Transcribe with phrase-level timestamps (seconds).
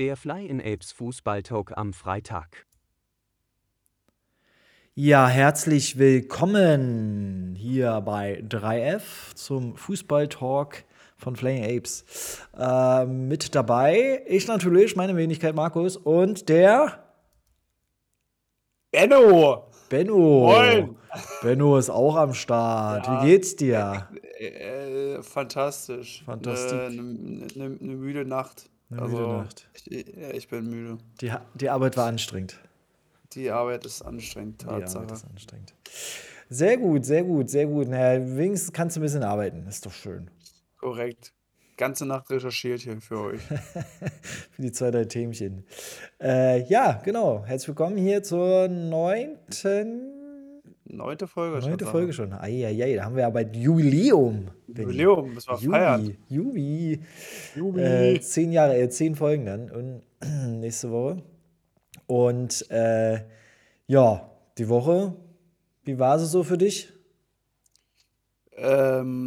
[0.00, 2.66] Der Fly in Apes Fußballtalk am Freitag.
[4.94, 10.84] Ja, herzlich willkommen hier bei 3F zum Fußballtalk
[11.16, 12.38] von Flying Apes.
[12.56, 17.02] Äh, mit dabei ich natürlich, meine Wenigkeit Markus und der
[18.92, 19.68] Benno.
[19.88, 20.16] Benno.
[20.16, 20.96] Moin.
[21.42, 23.04] Benno ist auch am Start.
[23.04, 23.24] Ja.
[23.24, 24.06] Wie geht's dir?
[24.38, 26.22] Äh, äh, fantastisch.
[26.24, 26.78] Fantastik.
[26.78, 27.48] Eine ne,
[27.80, 28.70] ne müde Nacht.
[28.90, 29.68] Eine also, müde Nacht.
[29.86, 30.98] Ich, ja, ich bin müde.
[31.20, 32.58] Die, die Arbeit war anstrengend.
[33.32, 35.14] Die Arbeit ist anstrengend, Die Arbeit Tatsache.
[35.14, 35.74] ist anstrengend.
[36.48, 37.88] Sehr gut, sehr gut, sehr gut.
[37.88, 39.66] Naja, wenigstens kannst du ein bisschen arbeiten.
[39.66, 40.30] Ist doch schön.
[40.78, 41.34] Korrekt.
[41.76, 43.40] Ganze Nacht recherchiert hier für euch.
[44.50, 45.64] Für die zwei, drei Themchen.
[46.20, 47.44] Äh, ja, genau.
[47.44, 50.17] Herzlich willkommen hier zur neunten,
[50.90, 51.90] Neunte Folge neunte Tatsache.
[51.90, 52.32] Folge schon.
[52.32, 54.48] Eieiei, da haben wir aber Jubiläum.
[54.66, 56.16] Jubiläum, müssen wir feiern.
[56.28, 57.02] Jubi, Jubi.
[57.56, 57.80] Jubi.
[57.80, 60.02] Äh, zehn Jahre, äh, zehn Folgen dann und
[60.60, 61.22] nächste Woche.
[62.06, 63.20] Und äh,
[63.86, 65.14] ja, die Woche,
[65.84, 66.90] wie war sie so für dich?
[68.56, 69.18] Ähm,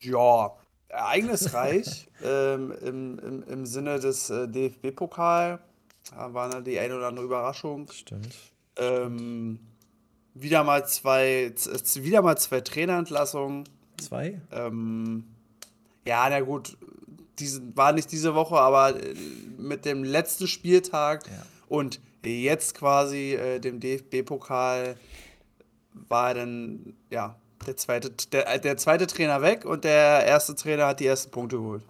[0.00, 0.52] ja,
[0.88, 5.58] ereignisreich ähm, im, im, im Sinne des äh, DFB-Pokal.
[6.14, 7.90] Da war die eine oder andere Überraschung.
[7.90, 8.49] Stimmt.
[8.76, 9.58] Ähm,
[10.34, 11.52] wieder mal zwei,
[11.96, 13.64] wieder mal zwei Trainerentlassungen.
[14.00, 14.40] Zwei?
[14.52, 15.24] Ähm,
[16.06, 16.76] ja, na gut,
[17.38, 19.14] diese, war nicht diese Woche, aber äh,
[19.58, 21.42] mit dem letzten Spieltag Ja.
[21.68, 24.96] und jetzt quasi äh, dem DFB-Pokal
[26.08, 31.00] war dann, ja, der zweite, der, der zweite Trainer weg und der erste Trainer hat
[31.00, 31.82] die ersten Punkte geholt.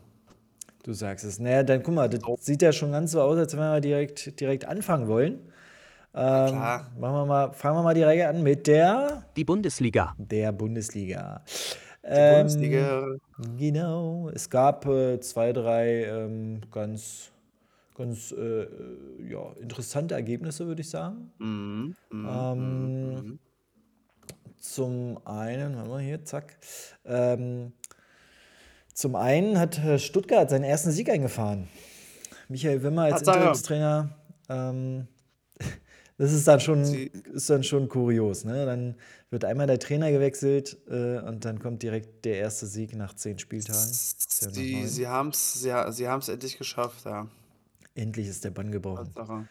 [0.82, 1.38] Du sagst es.
[1.38, 4.40] Naja, dann guck mal, das sieht ja schon ganz so aus, als wenn wir direkt,
[4.40, 5.49] direkt anfangen wollen.
[6.12, 6.90] Ähm, klar.
[6.98, 10.14] machen wir mal, fangen wir mal direkt an mit der, Die Bundesliga.
[10.18, 11.42] der Bundesliga.
[12.02, 13.04] Die Ähm, Bundesliga,
[13.58, 14.28] Genau.
[14.30, 17.30] Es gab äh, zwei, drei ähm, ganz,
[17.96, 18.66] ganz äh,
[19.28, 21.30] ja, interessante Ergebnisse, würde ich sagen.
[21.38, 23.38] mhm, mhm, Ähm, mhm.
[24.58, 26.56] Zum einen, warte mal hier, zack.
[27.04, 27.72] Ähm,
[28.92, 31.68] zum einen hat äh, Stuttgart seinen ersten Sieg eingefahren.
[32.48, 33.20] Michael Wimmer als.
[33.22, 34.10] Interimstrainer.
[34.48, 35.06] Ähm,
[36.20, 38.44] das ist dann schon, Sie- ist dann schon kurios.
[38.44, 38.66] Ne?
[38.66, 38.94] Dann
[39.30, 43.38] wird einmal der Trainer gewechselt äh, und dann kommt direkt der erste Sieg nach zehn
[43.38, 43.80] Spieltagen.
[43.80, 44.50] Ja
[44.86, 47.26] Sie, haben es sie, sie haben's endlich geschafft, ja.
[47.94, 49.06] Endlich ist der Bann gebrochen.
[49.14, 49.48] Tatsache.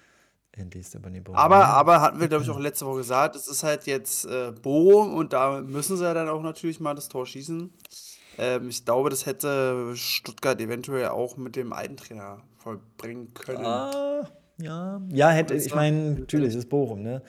[0.52, 1.38] Endlich ist der Bann gebrochen.
[1.38, 4.51] Aber, aber hatten wir, glaube ich, auch letzte Woche gesagt, es ist halt jetzt äh,
[4.51, 7.74] Bochum und da müssen sie ja dann auch natürlich mal das Tor schießen.
[8.38, 13.66] Ähm, ich glaube, das hätte Stuttgart eventuell auch mit dem alten Trainer vollbringen können.
[13.66, 14.30] Ah,
[14.62, 17.22] ja, ja, hätte, ich meine, natürlich ist Bochum, ne?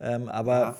[0.00, 0.76] Ähm, aber Ja.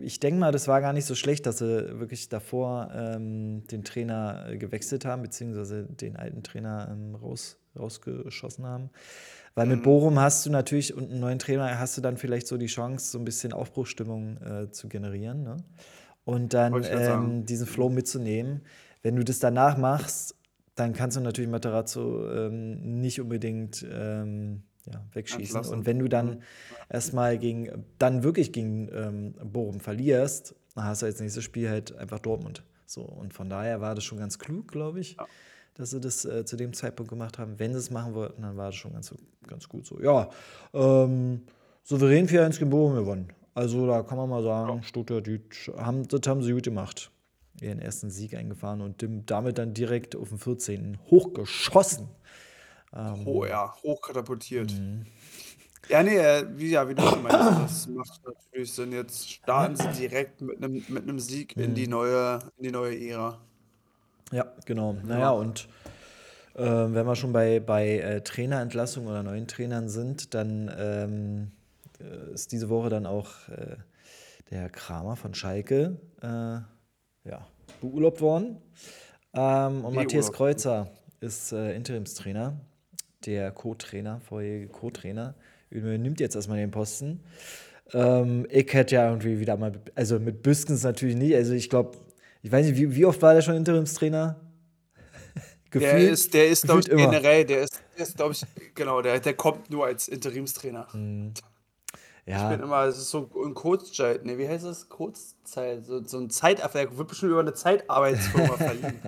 [0.00, 3.84] ich denke mal, das war gar nicht so schlecht, dass sie wirklich davor ähm, den
[3.84, 8.90] Trainer äh, gewechselt haben, beziehungsweise den alten Trainer ähm, raus, rausgeschossen haben.
[9.54, 9.72] Weil Mhm.
[9.72, 12.66] mit Bochum hast du natürlich und einen neuen Trainer hast du dann vielleicht so die
[12.66, 15.56] Chance, so ein bisschen Aufbruchsstimmung äh, zu generieren, ne?
[16.24, 18.62] Und dann ähm, diesen Flow mitzunehmen.
[19.02, 20.36] Wenn du das danach machst,
[20.76, 25.56] dann kannst du natürlich Materazzo ähm, nicht unbedingt ähm, ja, wegschießen.
[25.56, 25.78] Entlassen.
[25.78, 26.42] Und wenn du dann
[26.88, 31.96] erstmal gegen, dann wirklich gegen ähm, Bochum verlierst, dann hast du als nächstes Spiel halt
[31.96, 32.62] einfach Dortmund.
[32.86, 35.26] So, und von daher war das schon ganz klug, glaube ich, Ja.
[35.74, 37.58] dass sie das äh, zu dem Zeitpunkt gemacht haben.
[37.58, 39.14] Wenn sie es machen wollten, dann war das schon ganz,
[39.46, 40.00] ganz gut so.
[40.00, 40.28] Ja,
[40.74, 41.42] ähm,
[41.82, 43.28] souverän 4-1 gegen Bochum gewonnen.
[43.54, 45.40] Also da kann man mal sagen, Stuttgart, die
[45.76, 47.10] haben, das haben sie gut gemacht.
[47.60, 50.98] Ihren ersten Sieg eingefahren und damit dann direkt auf den 14.
[51.10, 52.08] hochgeschossen.
[52.94, 54.72] Ähm, Oh ja, hochkatapultiert.
[54.72, 55.06] Mhm.
[55.88, 58.92] Ja, nee, äh, wie, ja, wie du schon meinst, das macht natürlich Sinn.
[58.92, 61.74] Jetzt starten sie direkt mit einem mit einem Sieg in Mhm.
[61.74, 63.38] die neue, in die neue Ära.
[64.30, 64.92] Ja, genau.
[65.04, 65.68] Naja, und
[66.54, 71.50] äh, wenn wir schon bei, bei äh, Trainerentlassung oder neuen Trainern sind, dann ähm,
[72.00, 73.76] äh, ist diese Woche dann auch äh,
[74.50, 76.26] der Kramer von Schalke äh,
[77.28, 77.46] ja,
[77.80, 78.58] beurlaubt worden.
[79.32, 80.32] Ähm, und Matthias?
[80.32, 80.88] Kreuzer
[81.20, 82.60] ist Interimstrainer,
[83.26, 85.34] der Co-Trainer, vorherige Co-Trainer,
[85.70, 87.20] übernimmt jetzt erstmal den Posten.
[87.92, 91.98] Ähm, ich hätte ja irgendwie wieder mal, also mit Büskens natürlich nicht, also ich glaube,
[92.42, 94.40] ich weiß nicht, wie, wie oft war der schon Interimstrainer?
[95.78, 97.08] Der ist, der ist, glaube ich, gefühlt immer.
[97.10, 98.44] generell, der ist, der ist glaube ich,
[98.74, 100.88] genau, der, der kommt nur als Interimstrainer.
[100.92, 101.32] Mhm.
[102.28, 104.88] Ich Ja, bin immer, es ist so ein Kurzzeit, ne, wie heißt das?
[104.88, 109.02] Kurzzeit, so, so ein Zeitabwerk, wird bestimmt über eine Zeitarbeitsfirma verliehen.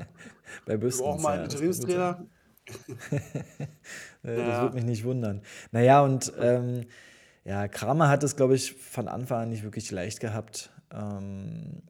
[0.67, 1.03] bei Du Büskens.
[1.03, 1.44] auch mal ja, einen.
[1.44, 2.26] Interimstrainer?
[4.25, 4.62] Äh, Das Ja.
[4.62, 5.43] würde mich nicht wundern.
[5.73, 6.87] Naja, und ähm,
[7.44, 10.70] ja, Kramer hat es, glaube ich, von Anfang an nicht wirklich leicht gehabt.
[10.93, 11.82] Ähm,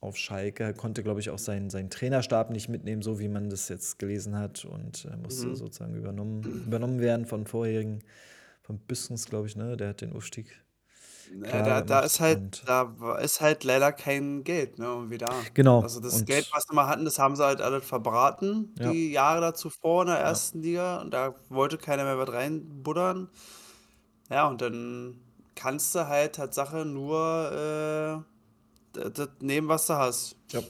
[0.00, 3.68] auf Schalke, konnte, glaube ich, auch seinen, seinen Trainerstab nicht mitnehmen, so wie man das
[3.68, 5.56] jetzt gelesen hat und äh, musste Mhm.
[5.56, 8.00] sozusagen übernommen, übernommen werden von vorherigen,
[8.62, 9.76] von Büskens, glaube ich, ne?
[9.76, 10.61] Der hat den Aufstieg
[11.44, 14.86] Ja, klar da, da ist halt, und da ist halt leider kein Geld, ne?
[14.86, 15.28] Irgendwie da.
[15.54, 18.74] genau Also das Geld, und was sie mal hatten, das haben sie halt alles verbraten,
[18.78, 21.00] ja, die Jahre da zuvor in der ja, ersten Liga.
[21.00, 23.28] Und da wollte keiner mehr was reinbuddern.
[24.30, 25.20] Ja, und dann
[25.54, 28.24] kannst du halt Tatsache nur
[28.94, 30.36] äh, d- das nehmen, was du hast.
[30.52, 30.62] ja.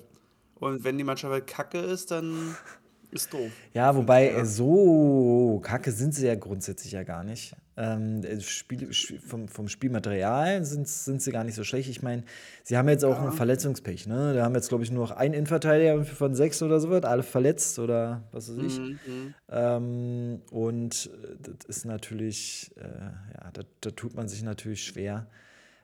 [0.56, 2.56] Und wenn die Mannschaft halt kacke ist, dann
[3.12, 4.47] ist doof Ja, wobei äh, Trainer.
[4.47, 7.55] so kacke sind sie ja grundsätzlich ja gar nicht.
[7.76, 8.91] Ähm, äh, Spiel,
[9.26, 11.88] vom, vom Spielmaterial sind, sind sie gar nicht so schlecht.
[11.88, 12.25] Ich meine,
[12.64, 13.31] sie haben jetzt auch ein Ja.
[13.31, 14.35] Verletzungspech, ne?
[14.35, 17.23] Da haben jetzt, glaube ich, nur noch einen Innenverteidiger von sechs oder so was, alle
[17.23, 18.79] verletzt oder was weiß ich.
[18.79, 19.35] Mhm, mhm.
[19.49, 25.26] Ähm, und äh, das ist natürlich, äh, ja, da, da tut man sich natürlich schwer.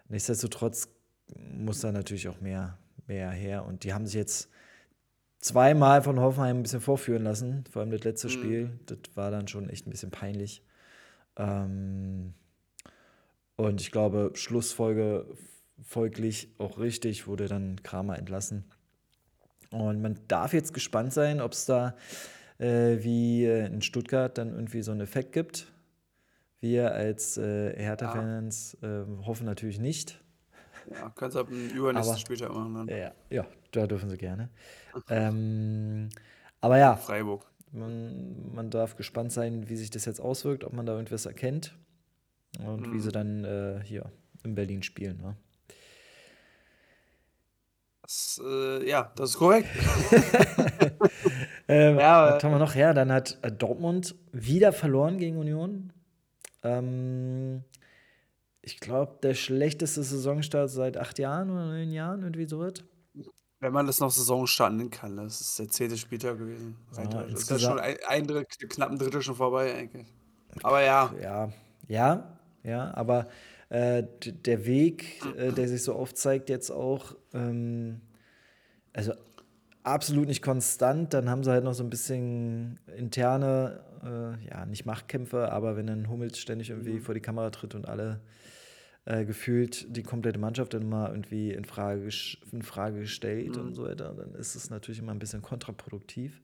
[0.09, 0.89] Nichtsdestotrotz
[1.37, 3.65] muss da natürlich auch mehr, mehr her.
[3.67, 4.49] Und die haben sich jetzt
[5.41, 8.33] zweimal von Hoffenheim ein bisschen vorführen lassen, vor allem das letzte Mhm.
[8.33, 8.81] Spiel.
[8.87, 10.63] Das war dann schon echt ein bisschen peinlich.
[11.37, 12.35] Ähm,
[13.57, 15.27] und ich glaube, Schlussfolge
[15.83, 18.65] folglich auch richtig, wurde dann Kramer entlassen.
[19.71, 21.95] Und man darf jetzt gespannt sein, ob es da
[22.59, 25.73] äh, wie äh, in Stuttgart dann irgendwie so einen Effekt gibt.
[26.61, 30.21] Wir als äh, Ja, Hertha-Fans äh, hoffen natürlich nicht.
[30.91, 32.89] ja, kannst ab dem übernächsten Spieltag machen dann.
[32.89, 34.51] ja, ja, da dürfen sie gerne.
[35.09, 36.09] Ähm,
[36.61, 37.47] aber ja, Freiburg.
[37.73, 41.77] man, man darf gespannt sein, wie sich das jetzt auswirkt, ob man da irgendwas erkennt
[42.65, 43.13] und wie sie Mhm.
[43.13, 44.13] dann äh, hier
[44.45, 45.19] in Berlin spielen.
[45.23, 45.37] Ne?
[48.03, 49.69] Das, äh, ja, das ist korrekt.
[51.69, 52.75] Ähm, Ja, was haben wir noch?
[52.75, 55.93] Ja, dann hat äh, Dortmund wieder verloren gegen Union.
[56.63, 57.65] Ähm,
[58.63, 62.85] ich glaube, der schlechteste Saisonstart seit acht Jahren oder neun Jahren, irgendwie so was.
[63.61, 66.77] Wenn man das noch Saisonstart nennen kann, das ist der zehnte Spieltag gewesen.
[66.97, 67.33] Ja, theoretisch.
[67.35, 70.07] Das ist ja schon ein, ein Drittel, knapp ein Drittel schon vorbei eigentlich.
[70.63, 71.53] Aber ja, ja,
[71.89, 73.29] ja, ja, aber
[73.69, 78.01] äh, der Weg, äh, der sich so aufzeigt, jetzt auch, ähm,
[78.93, 79.13] also
[79.83, 81.15] absolut nicht konstant.
[81.15, 85.87] Dann haben sie halt noch so ein bisschen interne, äh, ja, nicht Machtkämpfe, aber wenn
[85.87, 87.03] dann Hummels ständig irgendwie Mhm.
[87.03, 88.21] vor die Kamera tritt und alle
[89.09, 92.11] äh, gefühlt die komplette Mannschaft dann mal irgendwie in Frage,
[92.53, 93.75] in Frage gestellt und Mhm.
[93.75, 96.43] so weiter, dann ist es natürlich immer ein bisschen kontraproduktiv.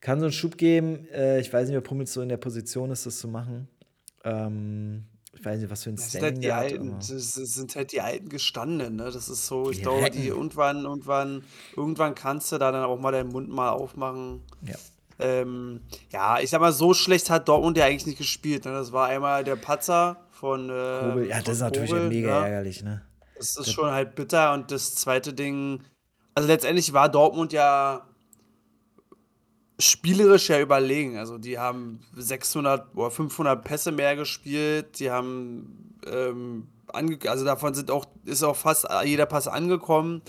[0.00, 1.06] Kann so einen Schub geben.
[1.12, 3.68] Äh, ich weiß nicht, ob Hummels so in der Position ist, das zu machen.
[4.24, 5.04] Ähm,
[5.34, 7.76] ich weiß nicht, was für ein Standing halt die der hat, alten, aber das sind
[7.76, 9.04] halt die alten Gestandenen, ne?
[9.10, 11.44] Das ist so, ich die glaube, die irgendwann, irgendwann,
[11.76, 14.42] irgendwann kannst du da dann auch mal deinen Mund mal aufmachen.
[14.62, 14.78] Ja.
[15.18, 15.80] Ähm,
[16.10, 18.64] ja, ich sag mal, so schlecht hat Dortmund ja eigentlich nicht gespielt.
[18.64, 18.72] Ne?
[18.72, 22.46] Das war einmal der Patzer von, Kobel, ähm, ja, das ist natürlich Kobel, mega ne?
[22.46, 23.02] ärgerlich, ne?
[23.36, 24.52] Das ist schon halt bitter.
[24.52, 25.82] Und das zweite Ding,
[26.34, 28.06] also letztendlich war Dortmund ja
[29.78, 31.16] spielerisch ja überlegen.
[31.18, 34.98] Also die haben 600 oder 500 Pässe mehr gespielt.
[35.00, 40.22] Die haben, ähm, also davon sind auch, ist auch fast jeder Pass angekommen.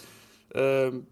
[0.53, 1.07] Ähm,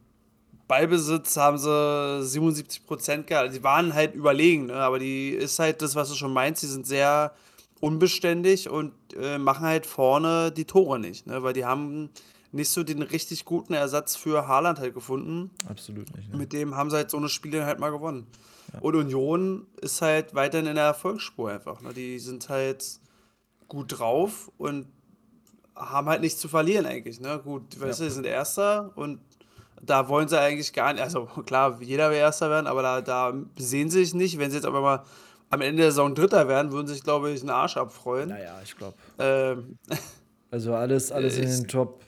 [0.68, 3.48] Ballbesitz haben sie 77 Prozent gehabt.
[3.48, 4.76] Also die waren halt überlegen, ne?
[4.76, 6.64] aber die ist halt das, was du schon meinst.
[6.64, 7.34] Die sind sehr
[7.80, 11.44] unbeständig und äh, machen halt vorne die Tore nicht, ne?
[11.44, 12.10] weil die haben
[12.54, 15.52] nicht so den richtig guten Ersatz für Haaland halt gefunden.
[15.68, 16.38] absolut nicht, ne?
[16.38, 18.28] Mit dem haben sie halt so eine Spiele halt mal gewonnen.
[18.72, 18.80] Ja.
[18.80, 21.82] Und Union ist halt weiterhin in der Erfolgsspur einfach.
[21.82, 21.94] Ne?
[21.94, 22.86] Die sind halt
[23.68, 24.88] gut drauf und
[25.76, 27.20] haben halt nichts zu verlieren eigentlich.
[27.20, 27.42] Ne?
[27.44, 28.06] Gut, weißt Ja.
[28.06, 29.20] du, die sind Erster und
[29.86, 33.34] da wollen sie eigentlich gar nicht, also klar, jeder will Erster werden, aber da, da
[33.58, 34.40] sehen sie sich nicht.
[34.40, 35.04] Wenn sie jetzt aber mal
[35.50, 38.30] am Ende der Saison Dritter werden, würden sie sich, glaube ich, einen Arsch abfreuen.
[38.30, 38.96] Naja, ich glaube.
[39.20, 39.78] Ähm,
[40.52, 42.04] Also alles, alles in ich, den Top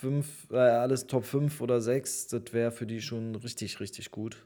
[0.00, 4.38] 5, äh, alles Top 5 oder 6, das wäre für die schon richtig, richtig gut.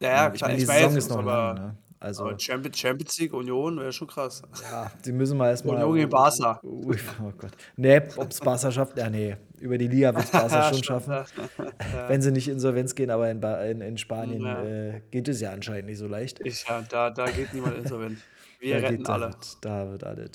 [0.00, 1.74] ja, ja, Ähm, ich klar, meine, die ich Saison weiß, ist noch lang, aber,
[2.12, 2.18] ne?
[2.20, 4.42] aber Also, Champions, Champions League Union wäre schon krass.
[4.70, 5.76] ja, die müssen wir erstmal.
[5.76, 6.60] Union gegen Barca.
[6.62, 7.52] Oh Gott.
[7.76, 9.36] Nee, ob es Barca schafft, ja, nee.
[9.60, 11.12] Über die Liga wird es Barca schon schaffen.
[12.08, 14.62] Wenn sie nicht insolvenz gehen, aber in, in, in Spanien Ja.
[14.64, 16.40] äh, geht es ja anscheinend nicht so leicht.
[16.44, 18.18] Ich, ja, da, da geht niemand insolvent.
[18.60, 19.26] Wir Da retten alle.
[19.28, 20.30] wird, da wird alles,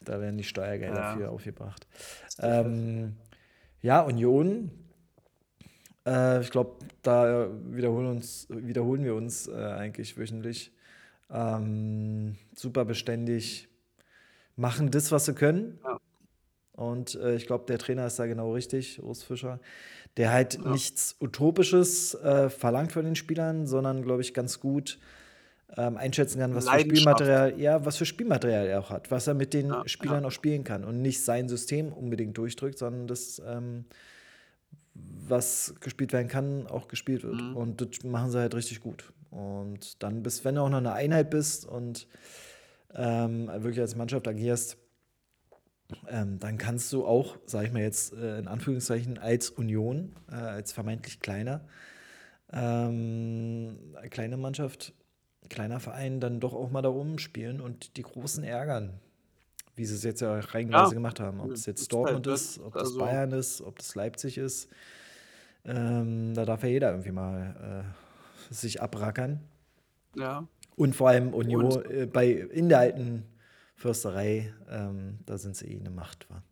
[0.00, 1.86] da werden die Steuergelder Ja, für aufgebracht.
[2.40, 3.16] Ähm,
[3.82, 4.70] ja, Union,
[6.06, 10.72] äh, ich glaube, da wiederholen, uns, wiederholen wir uns äh, eigentlich wöchentlich.
[11.34, 13.68] Ähm, super beständig,
[14.56, 15.80] machen das, was sie können.
[15.82, 15.98] Ja,
[16.76, 19.58] Und äh, ich glaube, der Trainer ist da genau richtig, Urs Fischer,
[20.16, 20.70] der halt ja.
[20.70, 24.98] nichts Utopisches äh, verlangt von den Spielern, sondern, glaube ich, ganz gut
[25.76, 26.78] ähm, einschätzen kann, was für.
[26.78, 29.82] Spielmaterial, ja, was für Spielmaterial er auch hat, was er mit den ja.
[29.86, 33.86] Spielern auch spielen kann und nicht sein System unbedingt durchdrückt, sondern das, ähm,
[34.94, 37.40] was gespielt werden kann, auch gespielt wird.
[37.40, 37.56] Mhm.
[37.56, 39.12] Und das machen sie halt richtig gut.
[39.34, 42.06] Und dann bist, wenn du auch noch eine Einheit bist und
[42.94, 44.78] ähm, wirklich als Mannschaft agierst,
[46.08, 50.36] ähm, dann kannst du auch, sage ich mal jetzt äh, in Anführungszeichen, als Union, äh,
[50.36, 51.66] als vermeintlich kleiner,
[52.52, 54.94] ähm, kleine Mannschaft,
[55.48, 59.00] kleiner Verein, dann doch auch mal da oben spielen und die Großen ärgern.
[59.74, 61.40] Wie sie es jetzt ja reihenweise Ja, gemacht haben.
[61.40, 64.38] Ob es jetzt ist Dortmund halt, ist, ob das Also, Bayern ist, ob das Leipzig
[64.38, 64.68] ist.
[65.64, 68.03] Ähm, da darf ja jeder irgendwie mal äh,
[68.50, 69.40] sich abrackern.
[70.16, 70.46] ja.
[70.76, 73.24] Und vor allem Union Und äh, bei, in der alten
[73.76, 76.28] Fürsterei, ähm, da sind sie eh eine Macht.
[76.28, 76.42] Wa?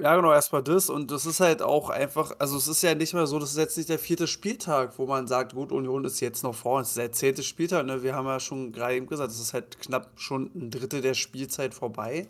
[0.00, 0.88] Ja, genau, erstmal das.
[0.88, 3.58] Und das ist halt auch einfach, also es ist ja nicht mehr so, das ist
[3.58, 6.82] jetzt nicht der vierte Spieltag, wo man sagt, gut, Union ist jetzt noch vorne.
[6.82, 8.02] Es ist der zehnte Spieltag, ne?
[8.02, 11.14] Wir haben ja schon gerade eben gesagt, es ist halt knapp schon ein Drittel der
[11.14, 12.28] Spielzeit vorbei.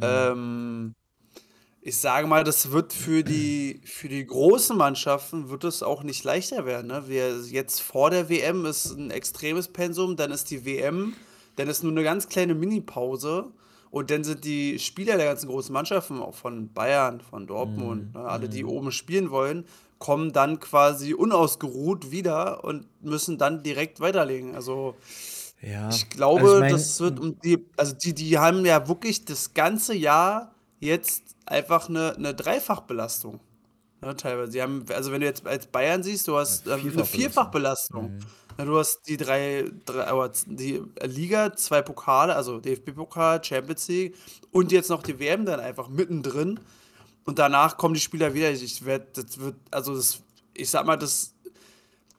[0.00, 0.94] Ähm,
[1.88, 6.22] ich sage mal, das wird für die, für die großen Mannschaften wird es auch nicht
[6.22, 6.88] leichter werden.
[6.88, 7.04] Ne?
[7.06, 11.14] Wir jetzt vor der WM ist ein extremes Pensum, dann ist die WM,
[11.56, 13.46] dann ist nur eine ganz kleine Mini-Pause
[13.90, 18.20] und dann sind die Spieler der ganzen großen Mannschaften, auch von Bayern, von Dortmund, ne,
[18.20, 19.64] alle, die oben spielen wollen,
[19.98, 24.54] kommen dann quasi unausgeruht wieder und müssen dann direkt weiterlegen.
[24.54, 24.94] Also
[25.62, 28.86] Ja, ich also ich glaube, meine, das wird um die, also die, die haben ja
[28.88, 33.40] wirklich das ganze Jahr jetzt einfach eine, eine Dreifachbelastung.
[34.00, 34.52] Ne, teilweise.
[34.52, 38.10] Sie haben, also wenn du jetzt als Bayern siehst, du hast ähm, eine Vierfachbelastung.
[38.10, 38.18] Vierfachbelastung.
[38.58, 44.16] Ja, du hast die drei, drei die Liga, zwei Pokale, also DFB-Pokal, Champions League
[44.50, 46.58] und jetzt noch die WM dann einfach mittendrin.
[47.24, 48.50] Und danach kommen die Spieler wieder.
[48.50, 50.22] Ich werde, das wird, also das,
[50.54, 51.34] ich sag mal, das,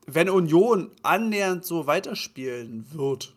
[0.06, 3.34] wenn Union annähernd so weiterspielen wird,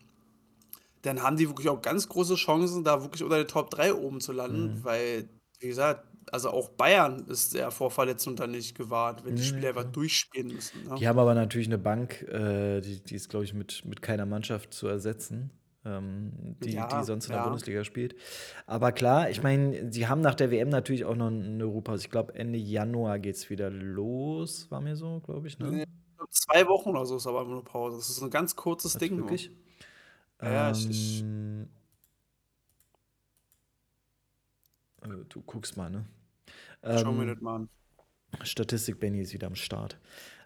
[1.03, 4.21] dann haben die wirklich auch ganz große Chancen, da wirklich unter den Top 3 oben
[4.21, 5.29] zu landen, weil,
[5.59, 9.69] wie gesagt, also auch Bayern ist ja vor Verletzungen dann nicht gewahrt, wenn die Spieler
[9.69, 10.87] einfach durchspielen müssen.
[10.87, 10.95] Ne?
[10.97, 14.25] die haben aber natürlich eine Bank, äh, die, die ist, glaube ich, mit, mit keiner
[14.25, 15.51] Mannschaft zu ersetzen,
[15.83, 17.43] ähm, die, die Ja, sonst in der ja.
[17.43, 18.15] Bundesliga spielt.
[18.65, 22.05] Aber klar, ich meine, sie haben nach der WM natürlich auch noch eine Europapause.
[22.05, 25.59] Ich glaube, Ende Januar geht es wieder los, war mir so, glaube ich.
[25.59, 25.83] Ne?
[26.29, 27.97] Zwei Wochen oder so ist aber nur Pause.
[27.97, 29.17] Das ist ein ganz kurzes Ding.
[29.17, 29.25] nur.
[29.25, 29.47] Wirklich?
[29.47, 29.62] Ja,
[30.51, 31.69] ja, ich, ich, Ähm,
[35.01, 36.05] äh, du guckst mal, ne?
[36.93, 37.69] schau mir Ähm, das mal an.
[38.43, 39.97] Statistik Benny ist wieder am Start.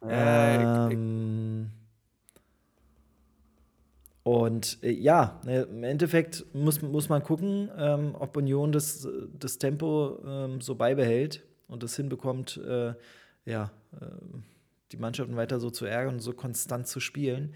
[0.02, 1.72] Ja, ich, ich, Ähm,
[4.24, 9.08] und äh, ja, ne, im Endeffekt muss, muss man gucken, ähm, ob Union das,
[9.40, 12.94] das Tempo ähm, so beibehält und das hinbekommt, äh,
[13.46, 14.06] ja, äh,
[14.92, 17.54] die Mannschaften weiter so zu ärgern und so konstant zu spielen.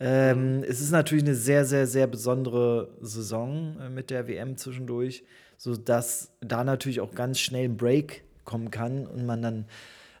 [0.00, 5.24] Ähm, es ist natürlich eine sehr, sehr, sehr besondere Saison äh, mit der WM zwischendurch,
[5.56, 9.66] sodass da natürlich auch ganz schnell ein Break kommen kann und man dann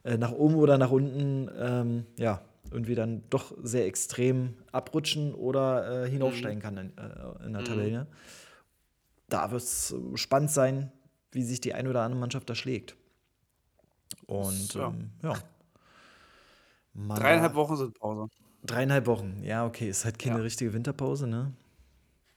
[0.04, 6.04] äh, nach oben oder nach unten ähm, ja, irgendwie dann doch sehr extrem abrutschen oder
[6.04, 8.06] äh, hinaufsteigen kann in, äh, in der Tabelle.
[9.28, 10.90] Da wird es spannend sein,
[11.32, 12.96] wie sich die eine oder andere Mannschaft da schlägt.
[14.26, 14.88] Und Ja.
[14.88, 15.34] ähm, ja.
[16.94, 18.28] Man dreieinhalb Wochen sind Pause.
[18.64, 19.88] Dreieinhalb Wochen, ja, okay.
[19.88, 20.42] Ist halt keine Ja.
[20.42, 21.52] richtige Winterpause, ne?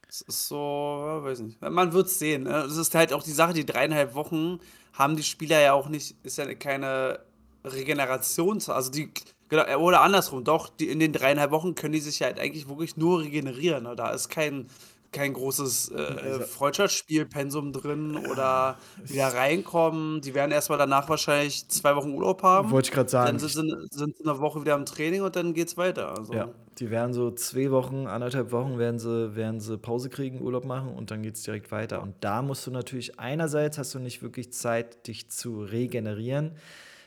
[0.08, 1.62] Es ist so, ja, weiß nicht.
[1.62, 2.44] Man wird es sehen.
[2.44, 2.50] ne?
[2.50, 4.60] Das ist halt auch die Sache, die dreieinhalb Wochen
[4.94, 7.20] haben die Spieler ja auch nicht, ist ja keine
[7.64, 9.10] Regeneration, also die,
[9.48, 12.98] genau, oder andersrum, doch, die, in den dreieinhalb Wochen können die sich halt eigentlich wirklich
[12.98, 13.84] nur regenerieren.
[13.84, 13.96] Ne?
[13.96, 14.68] Da ist kein,
[15.12, 20.22] kein großes äh, Freundschaftsspielpensum drin oder wieder reinkommen.
[20.22, 22.72] Die werden erstmal danach wahrscheinlich zwei Wochen Urlaub haben.
[22.72, 23.28] Wollte ich gerade sagen.
[23.28, 26.18] Dann sind sie, sind sie eine Woche wieder im Training und dann geht's weiter.
[26.18, 26.50] Also, Ja,
[26.80, 30.90] die werden so zwei Wochen, anderthalb Wochen werden sie, werden sie Pause kriegen, Urlaub machen
[30.96, 32.02] und dann geht es direkt weiter.
[32.02, 36.52] Und da musst du natürlich, einerseits hast du nicht wirklich Zeit, dich zu regenerieren,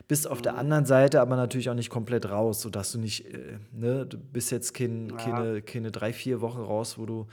[0.07, 0.43] bist auf Mhm.
[0.43, 4.19] der anderen Seite aber natürlich auch nicht komplett raus, sodass du nicht, äh, ne, du
[4.19, 5.17] bist jetzt kein, Ja.
[5.17, 7.27] keine, keine drei, vier Wochen raus, wo du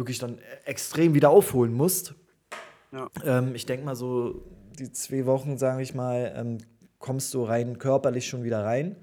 [0.00, 2.14] wirklich dann extrem wieder aufholen musst.
[2.90, 3.08] ja.
[3.24, 4.42] Ähm, ich denke mal so,
[4.78, 6.58] die zwei Wochen, sage ich mal, ähm,
[6.98, 8.96] kommst du rein körperlich schon wieder rein.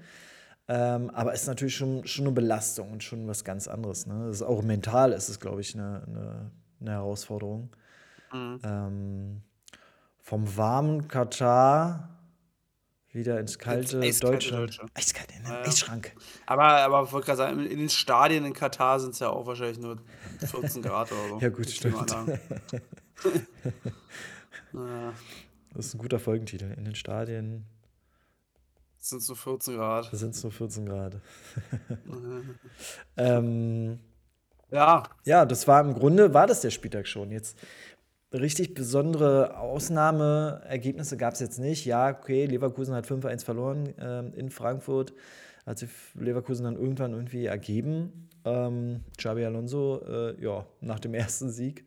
[0.70, 4.06] Ähm, aber ist natürlich schon, schon eine Belastung und schon was ganz anderes.
[4.06, 4.26] Ne?
[4.26, 6.50] Das ist auch mental ist es, glaube ich, eine, eine,
[6.80, 7.70] eine Herausforderung.
[8.32, 8.60] Mhm.
[8.62, 9.42] Ähm,
[10.20, 12.17] vom warmen Katar
[13.18, 14.62] wieder ins kalte eiskalte Deutschland.
[14.62, 14.90] Deutschland.
[14.94, 15.60] Eiskalt in den Ja.
[15.62, 16.14] Eisschrank.
[16.46, 19.46] Aber, aber ich wollte gerade sagen, in den Stadien in Katar sind es ja auch
[19.46, 19.98] wahrscheinlich nur
[20.40, 21.38] 14 Grad oder so.
[21.40, 21.96] Ja, gut, stimmt.
[24.72, 25.12] Naja,
[25.74, 26.72] Das ist ein guter Folgentitel.
[26.76, 27.64] In den Stadien
[29.00, 30.08] es sind so 14 Grad.
[30.12, 31.20] sind es nur 14 Grad.
[33.16, 33.98] ähm,
[34.70, 37.30] Ja, Ja, das war im Grunde, war das der Spieltag schon.
[37.30, 37.56] Jetzt
[38.32, 41.84] richtig besondere Ausnahmeergebnisse gab es jetzt nicht.
[41.84, 45.14] Ja, okay, Leverkusen hat 5-1 verloren ähm, in Frankfurt.
[45.66, 48.28] Hat sich Leverkusen dann irgendwann irgendwie ergeben.
[48.44, 51.84] Ähm, Xabi Alonso, äh, ja, nach dem ersten Sieg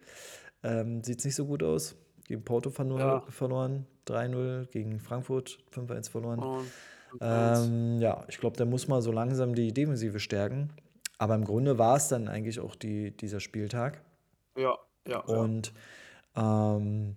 [0.63, 1.95] ähm, sieht es nicht so gut aus.
[2.27, 3.23] Gegen Porto verlor, Ja.
[3.29, 4.67] verloren, 3-0.
[4.71, 6.39] Gegen Frankfurt 5-1 verloren.
[6.39, 6.67] Und,
[7.19, 10.69] Ähm, ja, ich glaube, der muss mal so langsam die Defensive stärken.
[11.17, 14.01] Aber im Grunde war es dann eigentlich auch die, dieser Spieltag.
[14.55, 14.75] ja,
[15.07, 15.35] ja, ja.
[16.35, 17.15] Ähm,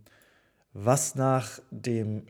[0.72, 2.26] was nach dem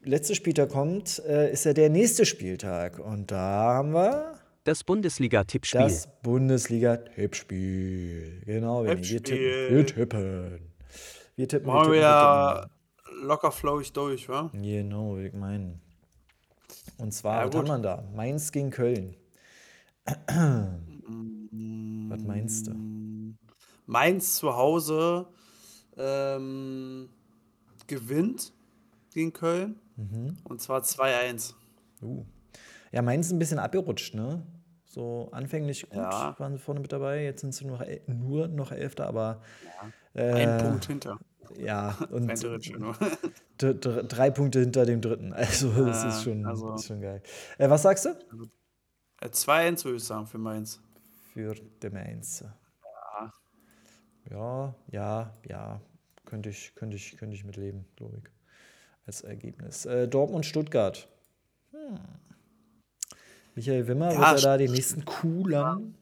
[0.00, 2.98] letzten Spieltag kommt, äh, ist ja der nächste Spieltag.
[2.98, 4.34] Und da haben wir
[4.64, 5.80] Das Bundesliga-Tippspiel.
[5.80, 8.42] das Bundesliga-Tippspiel.
[8.46, 9.38] Genau, Benni, wir tippen.
[9.38, 9.76] Tippspiel.
[9.76, 10.72] Wir tippen.
[11.36, 11.66] Wir tippen.
[11.66, 12.66] Machen wir wir tippen, ja
[13.22, 14.44] locker flowig durch, wa?
[14.44, 14.62] wir tippen.
[14.62, 15.78] Genau, wie ich meine.
[16.98, 18.02] Und zwar, Ja, was wir da?
[18.14, 19.14] Mainz gegen Köln.
[22.08, 22.72] Was meinst du?
[23.86, 25.26] Mainz zu Hause
[25.96, 27.08] ähm,
[27.86, 28.52] gewinnt
[29.12, 29.78] gegen Köln.
[29.96, 30.36] Mhm.
[30.44, 31.54] Und zwar 2-1.
[32.02, 32.24] Uh.
[32.92, 34.42] Ja, Mainz ist ein bisschen abgerutscht, ne?
[34.84, 36.34] So anfänglich gut Ja.
[36.38, 39.40] waren sie vorne mit dabei, jetzt sind sie nur, nur noch Elfter, aber
[40.14, 41.18] Ein äh, Punkt hinter.
[41.58, 42.26] ja, und
[43.58, 45.32] drei Punkte hinter dem dritten.
[45.34, 47.22] Also das Ja, ist schon, also- ist schon geil.
[47.58, 48.10] Äh, was sagst du?
[49.20, 50.80] Äh, 2-1 würde ich sagen für Mainz.
[51.32, 52.44] Für den Mainz.
[54.30, 55.80] Ja, ja, ja.
[56.24, 58.30] Könnte ich, könnte ich, könnte ich mitleben, glaube ich.
[59.06, 59.84] Als Ergebnis.
[59.84, 61.08] Äh, Dortmund, Stuttgart.
[61.72, 61.98] Hm.
[63.54, 65.94] Michael Wimmer, Ja, wird er da den nächsten Kuhlang?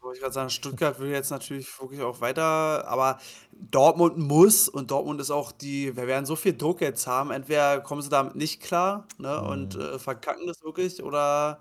[0.00, 3.18] Wollte ich gerade sagen, Stuttgart will jetzt natürlich wirklich auch weiter, aber
[3.52, 7.80] Dortmund muss und Dortmund ist auch die, wir werden so viel Druck jetzt haben, entweder
[7.80, 11.60] kommen sie damit nicht klar ne, und äh, verkacken das wirklich oder,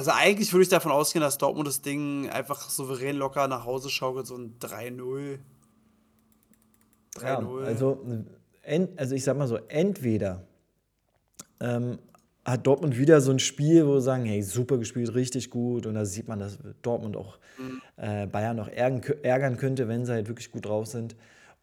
[0.00, 3.90] also eigentlich würde ich davon ausgehen, dass Dortmund das Ding einfach souverän locker nach Hause
[3.90, 5.38] schaukelt, so ein 3-0.
[7.20, 7.64] Ja, 3-0.
[7.64, 8.06] also,
[8.62, 10.42] ent, also ich sag mal so, entweder
[11.60, 11.98] ähm,
[12.46, 15.84] hat Dortmund wieder so ein Spiel, wo sie sagen, hey, super gespielt, richtig gut.
[15.84, 17.36] Und da sieht man, dass Dortmund auch
[17.98, 21.14] äh, Bayern noch ärgern, ärgern könnte, wenn sie halt wirklich gut drauf sind.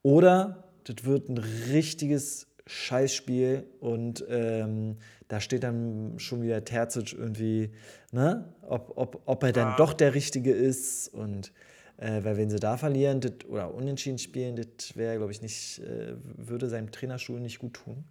[0.03, 7.71] Oder das wird ein richtiges Scheißspiel und ähm, da steht dann schon wieder Terzic irgendwie,
[8.11, 8.53] ne?
[8.61, 9.75] ob, ob, ob er dann Ja.
[9.77, 11.09] doch der Richtige ist.
[11.09, 11.51] Und
[11.97, 15.79] äh, weil wenn sie da verlieren das, oder unentschieden spielen, das wäre, glaube ich, nicht,
[15.79, 18.05] äh, würde seinem Trainerstuhl nicht gut tun.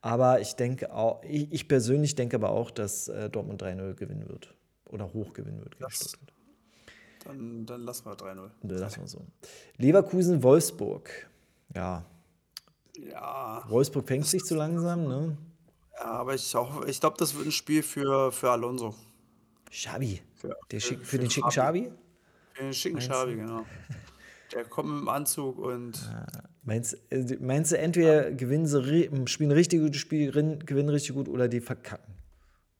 [0.00, 4.28] Aber ich denke auch, ich, ich persönlich denke aber auch, dass äh, Dortmund 3-0 gewinnen
[4.28, 4.54] wird.
[4.90, 6.32] Oder hoch gewinnen wird gegen Stuttgart.
[7.24, 8.50] Dann, dann lassen wir 3-0.
[8.62, 9.22] Das lassen wir so.
[9.78, 11.10] Leverkusen, Wolfsburg.
[11.74, 12.04] Ja,
[12.98, 15.36] Ja, Wolfsburg fängt sich zu langsam, ne?
[15.98, 18.94] ja, aber ich, auch- ich glaube, das wird ein Spiel für, für Alonso.
[19.70, 20.22] Schabi.
[20.36, 21.50] Für, Der schick, für für den schicken.
[21.50, 21.90] Schabi?
[22.52, 23.66] Für den schicken Meinst Schabi, genau.
[24.52, 25.98] Der kommt mit dem Anzug und
[26.62, 31.28] Meinst, äh, meinst du, entweder gewinnen sie, spielen ein richtig gutes Spiel, gewinnen richtig gut
[31.28, 32.14] oder die verkacken?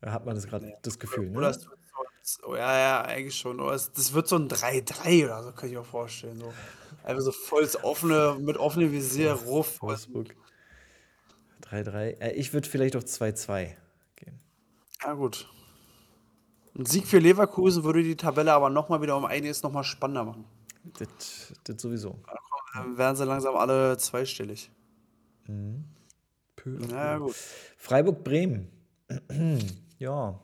[0.01, 1.57] Da hat man das gerade das Gefühl, Oder ne?
[1.57, 1.79] es wird
[2.23, 3.59] so, oh, ja, ja, eigentlich schon.
[3.61, 6.39] Oder das wird so ein 3-3 oder so, kann ich mir vorstellen.
[6.39, 6.53] So.
[7.05, 9.83] Einfach so volles offene, mit offenem Visier, Ruff.
[9.83, 10.35] Wolfsburg.
[11.63, 12.19] 3-3.
[12.21, 13.75] Äh, ich würde vielleicht auch 2-2
[14.17, 14.41] gehen.
[15.03, 15.47] ja, gut.
[16.77, 20.47] Ein Sieg für Leverkusen würde die Tabelle aber nochmal wieder um einiges nochmal spannender machen.
[20.99, 22.19] Das, das sowieso.
[22.73, 24.71] Dann wären sie langsam alle zweistellig.
[25.47, 25.53] À
[26.65, 27.37] Na ja, gut.
[27.77, 28.69] Freiburg-Bremen.
[29.99, 30.41] ja.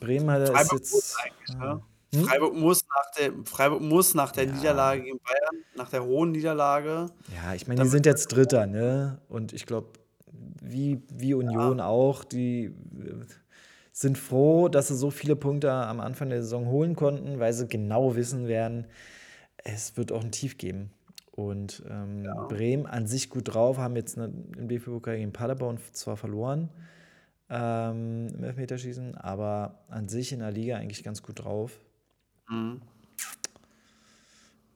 [0.00, 1.16] Bremen hat ist Freiburg muss jetzt.
[1.20, 1.82] eigentlich,
[2.12, 2.24] ne?
[2.24, 7.06] Freiburg muss nach der, Freiburg muss nach der Niederlage gegen Bayern, nach der hohen Niederlage,
[7.34, 9.20] Ja, ich meine, die sind jetzt Dritter, ne?
[9.28, 9.88] Und ich glaube,
[10.62, 12.72] wie, wie Union auch, die äh,
[13.92, 17.66] sind froh, dass sie so viele Punkte am Anfang der Saison holen konnten, weil sie
[17.66, 18.86] genau wissen werden,
[19.64, 20.90] es wird auch ein Tief geben.
[21.32, 26.16] Und ähm, Bremen an sich gut drauf, haben jetzt ne, im DFB-Pokal gegen Paderborn zwar
[26.16, 26.70] verloren
[27.50, 31.80] ähm, im Elfmeterschießen, aber an sich in der Liga eigentlich ganz gut drauf.
[32.50, 32.82] Mhm.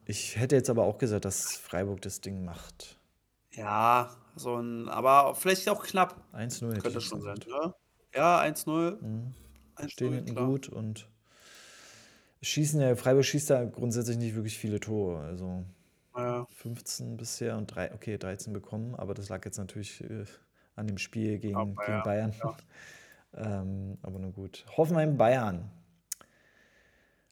[0.05, 2.97] Ich hätte jetzt aber auch gesagt, dass Freiburg das Ding macht.
[3.51, 6.21] ja, so ein, aber vielleicht auch knapp.
[6.33, 7.73] 1-0 hätte Könnte ich das schon sein, ne?
[8.13, 9.01] Ja, 1-0.
[9.01, 9.33] Mhm.
[9.75, 11.09] 1-0, Stehen hinten gut und
[12.41, 15.19] schießen ja, Freiburg schießt da grundsätzlich nicht wirklich viele Tore.
[15.21, 15.65] Also
[16.15, 20.25] Ja, 15 bisher und drei, okay, 13 bekommen, aber das lag jetzt natürlich äh,
[20.75, 22.33] an dem Spiel gegen, Aber gegen Bayern.
[22.43, 22.57] ja.
[23.33, 24.65] ähm, aber nur gut.
[24.77, 25.71] Hoffenheim Bayern.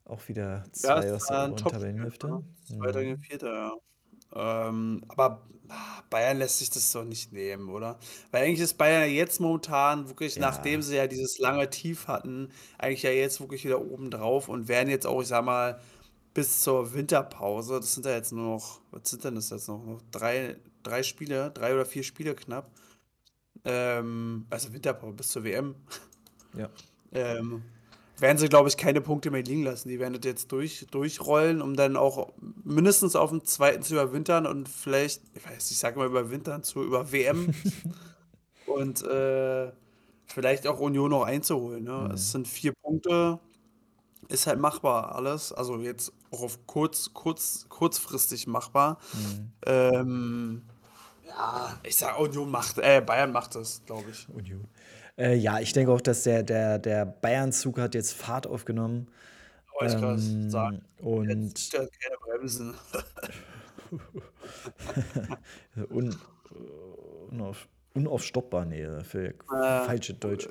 [0.05, 2.27] Auch wieder Ja, zwei es aus der oberen Tabellenhälfte.
[2.27, 2.43] ne?
[2.67, 4.67] Zweiter gegen Vierter, ja.
[4.69, 7.99] Ähm, aber ah, Bayern lässt sich das doch nicht nehmen, oder?
[8.31, 10.41] Weil eigentlich ist Bayern ja jetzt momentan wirklich, Ja.
[10.41, 14.67] nachdem sie ja dieses lange Tief hatten, eigentlich ja jetzt wirklich wieder oben drauf und
[14.67, 15.79] werden jetzt auch, ich sag mal,
[16.33, 17.79] bis zur Winterpause.
[17.79, 19.85] Das sind ja jetzt nur noch, was sind denn das jetzt noch?
[19.85, 22.71] Noch drei, drei Spiele, drei oder vier Spiele knapp.
[23.65, 25.75] Ähm, also Winterpause bis zur WM.
[26.57, 26.69] Ja.
[27.11, 27.63] Ähm,
[28.19, 29.89] werden sie, glaube ich, keine Punkte mehr liegen lassen.
[29.89, 32.31] Die werden das jetzt durch, durchrollen, um dann auch
[32.63, 36.83] mindestens auf dem zweiten zu überwintern und vielleicht, ich weiß, ich sage mal überwintern zu
[36.83, 37.53] über WM
[38.67, 39.71] und äh,
[40.25, 41.83] vielleicht auch Union noch einzuholen.
[41.83, 42.11] Ne?
[42.13, 43.39] Es sind vier Punkte,
[44.29, 45.51] ist halt machbar alles.
[45.51, 48.99] Also jetzt auch auf kurz, kurz, kurzfristig machbar.
[49.65, 50.63] Ähm,
[51.25, 54.27] ja, ich sage Union macht, äh, Bayern macht das, glaube ich.
[54.29, 54.65] Union.
[55.17, 59.07] Äh, ja, ich denke auch, dass der, der, der Bayern-Zug hat jetzt Fahrt aufgenommen.
[59.79, 60.81] Wollte ich gerade Ähm, sagen.
[60.99, 62.73] und Jetzt keine Bremsen.
[65.89, 66.15] un,
[67.31, 69.35] unauf, unaufstoppbar, nee, für Äh,
[69.85, 70.47] falsche Deutsch.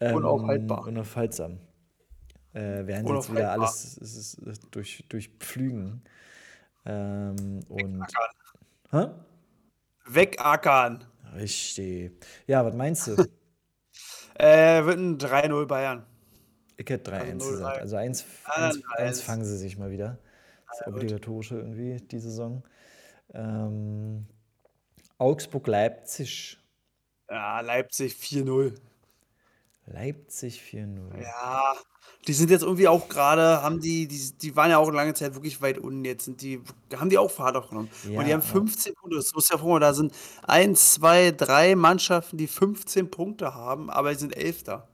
[0.00, 0.80] unaufhaltbar.
[0.80, 1.58] Ähm, unaufhaltsam.
[2.52, 6.02] Äh, werden sie jetzt wieder alles ist, durch, durchpflügen.
[6.86, 8.00] Ähm, und.
[8.00, 8.30] Wegackern.
[8.90, 9.08] Hä?
[10.06, 11.04] Wegackern.
[11.34, 12.12] Richtig.
[12.46, 13.16] Ja, was meinst du?
[14.34, 16.06] Äh, wird ein 3-0 Bayern.
[16.76, 17.50] Ich hätte 3-1 Also 0-3.
[17.52, 17.80] gesagt.
[17.80, 19.22] Also eins, Ah, eins, eins 1.
[19.22, 20.18] fangen sie sich mal wieder.
[20.68, 20.96] Das ja, gut.
[20.96, 22.62] obligatorische irgendwie, die Saison.
[23.32, 24.26] Ähm,
[25.18, 26.58] Augsburg-Leipzig.
[27.30, 28.74] Ja, Leipzig 4-0.
[29.86, 31.22] Leipzig 4-0.
[31.22, 31.74] Ja,
[32.26, 35.34] die sind jetzt irgendwie auch gerade, haben die, die, die waren ja auch lange Zeit
[35.34, 36.04] wirklich weit unten.
[36.04, 36.60] Jetzt sind die,
[36.96, 37.88] haben die auch Fahrt aufgenommen.
[38.10, 38.46] Ja, Und die haben ja.
[38.46, 39.16] 15 Punkte.
[39.16, 44.12] Das muss ja vorstellen, da sind 1, 2, 3 Mannschaften, die 15 Punkte haben, aber
[44.12, 44.88] die sind Elfter.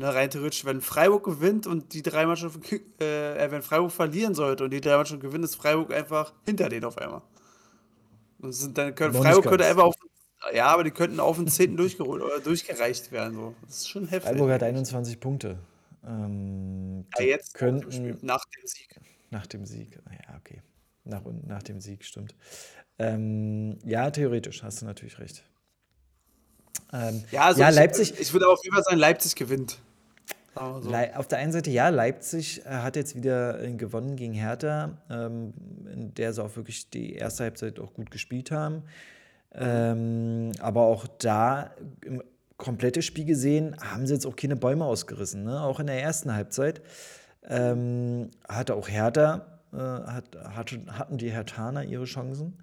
[0.00, 2.62] Ne, rein theoretisch, wenn Freiburg gewinnt und die drei Mannschaften,
[3.00, 6.84] äh, wenn Freiburg verlieren sollte und die drei Mannschaften gewinnen, ist Freiburg einfach hinter denen
[6.84, 7.22] auf einmal.
[8.38, 9.96] Und sind dann können, Freiburg könnte einfach auf,
[10.54, 11.76] ja, aber die könnten auf den 10.
[11.76, 13.34] durchgeholt oder durchgereicht werden.
[13.34, 13.54] So.
[13.66, 14.30] Das ist schon heftig.
[14.30, 15.58] Freiburg hat 21 Punkte.
[16.06, 19.00] Ähm, Ja, jetzt könnten nach dem Sieg.
[19.30, 19.98] nach dem Sieg.
[20.10, 20.62] Ja, okay.
[21.04, 22.34] Nach, nach dem Sieg, stimmt.
[22.98, 25.44] Ähm, ja, theoretisch hast du natürlich recht.
[26.92, 29.78] Ähm, Ja, also ja ich, Leipzig, Ich würde auf jeden Fall sagen, Leipzig gewinnt.
[30.54, 30.92] So.
[31.14, 35.54] Auf der einen Seite ja, Leipzig äh, hat jetzt wieder äh, gewonnen gegen Hertha, ähm,
[35.92, 38.82] in der sie auch wirklich die erste Halbzeit auch gut gespielt haben.
[39.54, 41.70] Ähm, aber auch da
[42.04, 42.22] im
[42.56, 45.44] komplette Spiel gesehen, haben sie jetzt auch keine Bäume ausgerissen.
[45.44, 45.62] Ne?
[45.62, 46.82] Auch in der ersten Halbzeit
[47.48, 52.58] ähm, hatte auch Hertha, äh, hat, hatte, hatten die Hertaner ihre Chancen.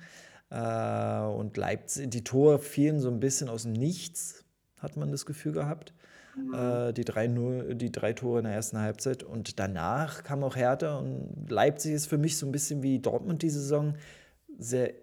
[0.50, 4.44] Äh, und Leipzig, die Tore fielen so ein bisschen aus dem Nichts,
[4.80, 5.94] hat man das Gefühl gehabt.
[6.54, 9.24] Äh, die, drei, die drei Tore in der ersten Halbzeit.
[9.24, 10.98] Und danach kam auch Hertha.
[10.98, 13.96] Und Leipzig ist für mich so ein bisschen wie Dortmund die Saison.
[14.58, 14.94] Sehr,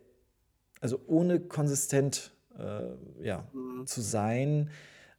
[0.83, 3.49] also ohne konsistent äh, ja,
[3.87, 4.71] zu sein.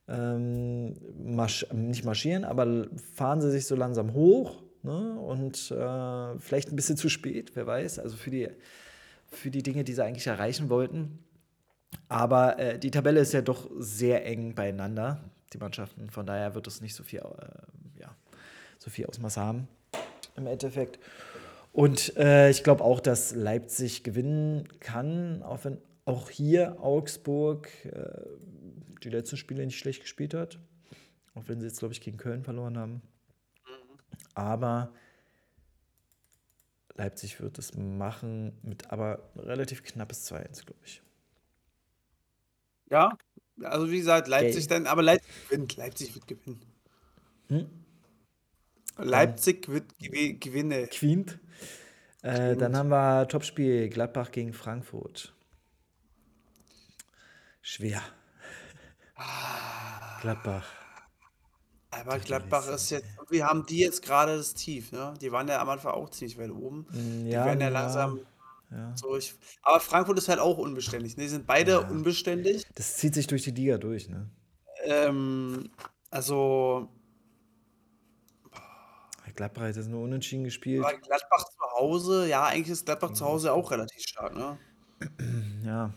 [0.08, 4.62] Ähm, marsch, nicht marschieren, aber fahren sie sich so langsam hoch.
[4.84, 5.17] Ne?
[5.17, 7.99] Und äh, vielleicht ein bisschen zu spät, wer weiß.
[7.99, 8.49] Also für die,
[9.28, 11.19] für die Dinge, die sie eigentlich erreichen wollten.
[12.10, 15.23] Aber äh, die Tabelle ist ja doch sehr eng beieinander,
[15.54, 16.10] die Mannschaften.
[16.10, 18.13] Von daher wird es nicht so viel, äh, ja,
[18.78, 19.69] so viel Ausmaß haben
[20.36, 20.99] im Endeffekt.
[21.74, 28.22] Und äh, ich glaube auch, dass Leipzig gewinnen kann, auch wenn auch hier Augsburg äh,
[29.04, 30.60] die letzten Spiele nicht schlecht gespielt hat.
[31.34, 33.02] Auch wenn sie jetzt, glaube ich, gegen Köln verloren haben.
[34.36, 34.94] Aber
[36.94, 41.02] Leipzig wird es machen mit aber relativ knappes 2-1, glaube ich.
[42.92, 43.18] Ja,
[43.64, 44.78] also wie gesagt, Leipzig Gell.
[44.78, 45.76] dann, aber Leipzig gewinnt.
[45.76, 46.62] Leipzig wird gewinnen.
[47.48, 47.83] Hm?
[48.98, 50.88] Leipzig wird gewi- gewinnen.
[50.90, 51.40] Quint.
[52.22, 55.34] Äh, dann haben wir Topspiel Gladbach gegen Frankfurt.
[57.62, 58.02] Schwer.
[60.22, 60.66] Gladbach.
[61.92, 65.14] Aber Doch, Gladbach die ist jetzt, wir haben die jetzt gerade das Tief, ne?
[65.22, 66.88] Die waren ja am Anfang auch ziemlich weit oben.
[66.90, 68.20] Mm, Die ja, werden ja ja, langsam
[68.72, 68.94] ja.
[68.96, 69.16] so.
[69.16, 71.18] Ich, aber Frankfurt ist halt auch unbeständig.
[71.18, 71.24] Ne?
[71.24, 71.78] Die sind beide Ja.
[71.90, 72.66] unbeständig.
[72.76, 74.30] Das zieht sich durch die Liga durch, ne?
[74.86, 75.70] Ähm,
[76.10, 76.90] also,
[79.36, 80.84] Gladbach hat jetzt nur unentschieden gespielt.
[80.84, 84.58] aber Gladbach zu Hause, ja, eigentlich ist Gladbach zu Hause auch relativ stark, ne?
[85.65, 85.93] Ja.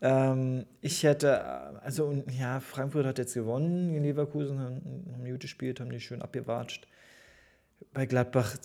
[0.00, 1.44] Ähm, ich hätte,
[1.80, 6.20] also ja, Frankfurt hat jetzt gewonnen gegen Leverkusen, haben, haben gut gespielt, haben die schön
[6.20, 6.86] abgewatscht.
[7.92, 8.56] Bei Gladbach,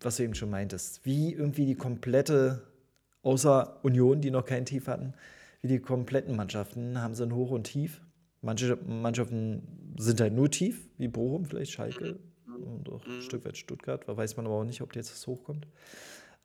[0.00, 2.62] was du eben schon meintest, wie irgendwie die komplette,
[3.22, 5.14] außer Union, die noch kein Tief hatten,
[5.62, 8.00] wie die kompletten Mannschaften haben sie ein Hoch und Tief.
[8.42, 13.56] Manche Mannschaften sind halt nur tief, wie Bochum, vielleicht Schalke und auch ein Stück weit
[13.56, 14.06] Stuttgart.
[14.06, 15.66] Da weiß man aber auch nicht, ob jetzt das hochkommt.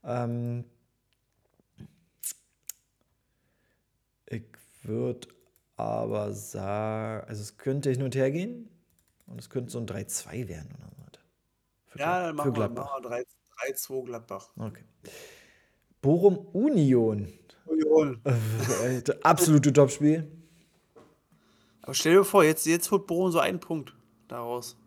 [0.04, 0.66] Ähm,
[4.32, 4.44] Ich
[4.84, 5.28] würde
[5.76, 8.70] aber sagen, also es könnte hin und her gehen
[9.28, 11.20] und es könnte so ein 3-2 werden oder was.
[11.88, 13.24] Für, Ja, dann machen wir, machen wir 3
[13.74, 14.50] 3-2 Gladbach.
[14.58, 14.84] Okay.
[16.02, 17.28] Bochum Union.
[17.66, 18.22] Union.
[18.24, 20.32] Äh, absolute Topspiel.
[21.82, 23.94] Aber stell dir vor, jetzt, jetzt holt Bochum so einen Punkt
[24.28, 24.78] daraus.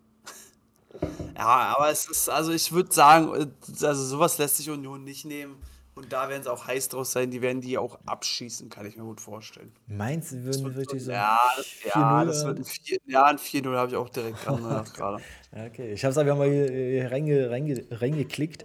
[1.36, 5.24] Ja, aber es ist, also ich würde sagen, äh, also sowas lässt sich Union nicht
[5.24, 5.56] nehmen.
[5.96, 7.30] Und da werden sie auch heiß draus sein.
[7.30, 9.72] Die werden die auch abschießen, kann ich mir gut vorstellen.
[9.86, 11.12] Meinst du, würden wir wirklich so.
[11.12, 14.44] Ja, das, ja, 4-0 das wird ein 4, ja, ein 4-0 habe ich auch direkt
[14.44, 15.22] dran gedacht gerade.
[15.52, 18.64] Okay, ich habe es einfach mal hier, hier reinge, reinge, reingeklickt.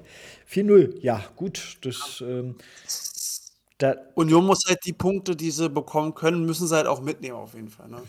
[0.52, 1.78] 4-0, ja, gut.
[1.82, 2.56] Das, ähm,
[3.80, 7.38] da, Union muss halt die Punkte, die sie bekommen können, müssen sie halt auch mitnehmen
[7.38, 7.88] auf jeden Fall.
[7.88, 8.02] Ne?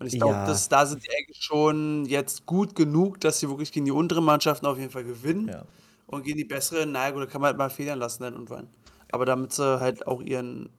[0.00, 0.46] Und ich glaube, Ja.
[0.46, 4.24] dass da sind die eigentlich schon jetzt gut genug, dass sie wirklich gegen die unteren
[4.24, 5.48] Mannschaften auf jeden Fall gewinnen.
[5.48, 5.64] Ja.
[6.06, 8.50] Und gegen die besseren, naja gut, da kann man halt mal federn lassen dann und
[8.50, 8.68] wann.
[9.12, 10.70] Aber damit sie halt auch ihren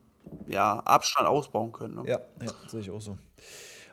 [0.47, 1.95] ja, Abstand ausbauen können.
[1.95, 2.03] Ne?
[2.07, 3.17] ja, ja, sehe ich auch so.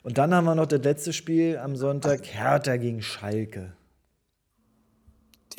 [0.03, 3.74] Und dann haben wir noch das letzte Spiel am Sonntag: Hertha gegen Schalke.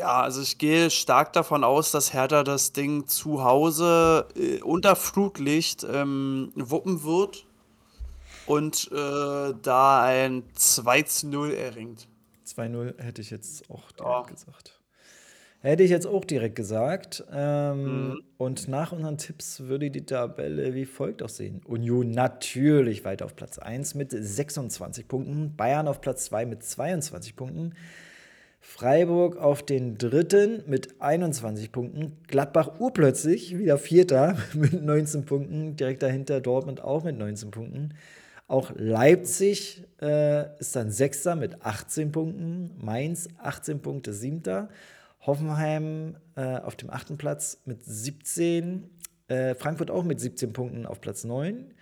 [0.02, 4.96] Ja, also ich gehe stark davon aus, dass Hertha das Ding zu Hause äh, unter
[4.96, 7.46] Flutlicht ähm, wuppen wird
[8.48, 12.08] und äh, da ein 2 zu 0 erringt.
[12.48, 14.22] 2-0 hätte ich jetzt auch direkt Ja.
[14.24, 14.80] gesagt.
[15.60, 17.24] Hätte ich jetzt auch direkt gesagt.
[17.32, 18.22] Ähm, Mhm.
[18.40, 21.62] Und nach unseren Tipps würde die Tabelle wie folgt aussehen.
[21.68, 25.56] Union natürlich weiter auf Platz 1 mit 26 Punkten.
[25.56, 27.76] Bayern auf Platz 2 mit 22 Punkten.
[28.64, 32.18] Freiburg auf den dritten mit 21 Punkten.
[32.28, 35.76] Gladbach urplötzlich wieder Vierter mit 19 Punkten.
[35.76, 37.96] Direkt dahinter Dortmund auch mit 19 Punkten.
[38.48, 42.72] Auch Leipzig äh, ist dann Sechster mit 18 Punkten.
[42.78, 44.70] Mainz 18 Punkte, Siebter.
[45.26, 48.90] Hoffenheim äh, auf dem achten Platz mit 17.
[49.28, 51.74] Äh, Frankfurt auch mit 17 Punkten auf Platz 9.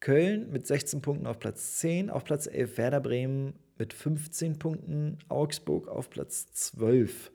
[0.00, 2.10] Köln mit 16 Punkten auf Platz 10.
[2.10, 5.18] Auf Platz 11 Werder Bremen mit 15 Punkten.
[5.28, 7.30] Augsburg auf Platz 12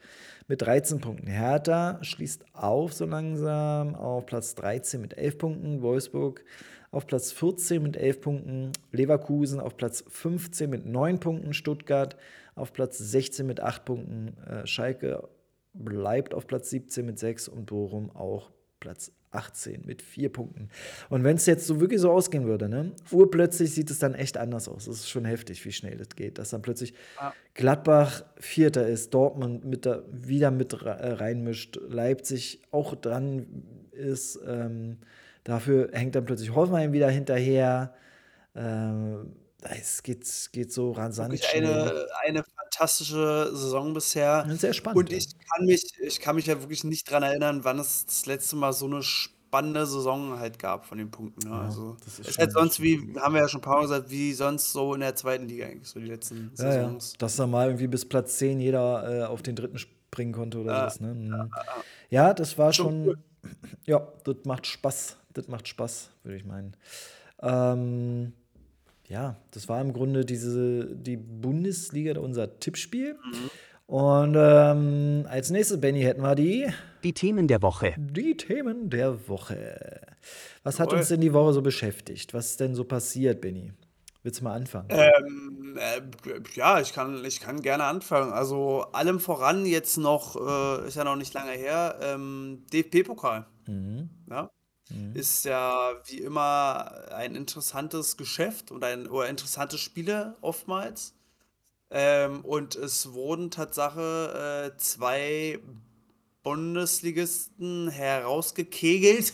[0.47, 1.27] mit 13 Punkten.
[1.27, 5.81] Hertha schließt auf so langsam auf Platz 13 mit 11 Punkten.
[5.81, 6.43] Wolfsburg
[6.91, 8.71] auf Platz 14 mit 11 Punkten.
[8.91, 11.53] Leverkusen auf Platz 15 mit 9 Punkten.
[11.53, 12.15] Stuttgart
[12.55, 14.37] auf Platz 16 mit 8 Punkten.
[14.47, 15.27] Äh, Schalke
[15.73, 20.69] bleibt auf Platz 17 mit 6 und Bochum auch Platz 18 mit 4 Punkten.
[21.09, 24.37] Und wenn es jetzt so wirklich so ausgehen würde, ne, urplötzlich sieht es dann echt
[24.37, 24.87] anders aus.
[24.87, 26.37] Es ist schon heftig, wie schnell das geht.
[26.37, 27.33] Dass dann plötzlich Ja.
[27.53, 34.39] Gladbach Vierter ist, Dortmund mit da, wieder mit äh, reinmischt, Leipzig auch dran ist.
[34.47, 34.97] Ähm,
[35.43, 37.93] dafür hängt dann plötzlich Hoffenheim wieder hinterher.
[38.55, 44.45] Ähm, es geht, geht so rasant eine, eine fantastische Saison bisher.
[44.57, 44.97] Sehr spannend.
[44.97, 48.25] Und ich kann mich, ich kann mich ja wirklich nicht dran erinnern, wann es das
[48.25, 51.49] letzte Mal so eine spannende Saison halt gab von den Punkten.
[51.49, 51.55] Ne?
[51.55, 53.81] Ja, also das ist ist halt sonst wie, haben wir ja schon ein paar Mal
[53.83, 56.71] gesagt, wie sonst so in der zweiten Liga eigentlich, so die letzten Ja, ja.
[56.71, 57.13] Saisons.
[57.17, 60.73] Dass da mal irgendwie bis Platz 10 jeder äh, auf den dritten springen konnte oder
[60.73, 60.99] Ja, was.
[61.01, 61.13] Ne?
[61.15, 61.51] Mhm.
[62.09, 63.23] Ja, das war Schon schon.
[63.85, 65.17] Ja, das macht Spaß.
[65.33, 66.75] Das macht Spaß, würde ich meinen.
[67.41, 68.33] Ähm,
[69.09, 73.17] ja, das war im Grunde diese, die Bundesliga, unser Tippspiel.
[73.87, 76.67] Und ähm, als nächstes, Benny, hätten wir die,
[77.03, 77.95] Die Themen der Woche.
[77.97, 80.01] die Themen der Woche.
[80.63, 82.33] Was hat uns denn die Woche so beschäftigt?
[82.35, 83.73] Was ist denn so passiert, Benny?
[84.21, 84.89] Willst du mal anfangen?
[84.89, 86.01] Ähm, äh,
[86.53, 88.31] ja, ich kann, ich kann gerne anfangen.
[88.31, 93.47] Also allem voran jetzt noch, äh, ist ja noch nicht lange her, ähm, DFB-Pokal.
[93.67, 94.09] Mhm.
[94.29, 94.49] Ja?
[95.13, 101.13] Ist ja wie immer ein interessantes Geschäft und ein, oder interessante Spiele oftmals.
[101.91, 105.59] Ähm, und es wurden Tatsache äh, zwei
[106.43, 109.33] Bundesligisten herausgekegelt.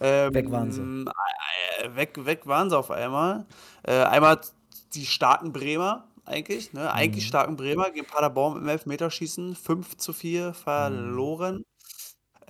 [0.00, 0.80] Ähm, Weg waren sie.
[0.80, 3.46] äh, Weg, weg waren sie auf einmal.
[3.82, 4.40] Äh, einmal
[4.94, 6.92] die starken Bremer, eigentlich, ne?
[6.92, 9.54] Eigentlich starken Bremer gegen Paderborn im Elfmeterschießen.
[9.54, 11.64] 5 zu 4 verloren.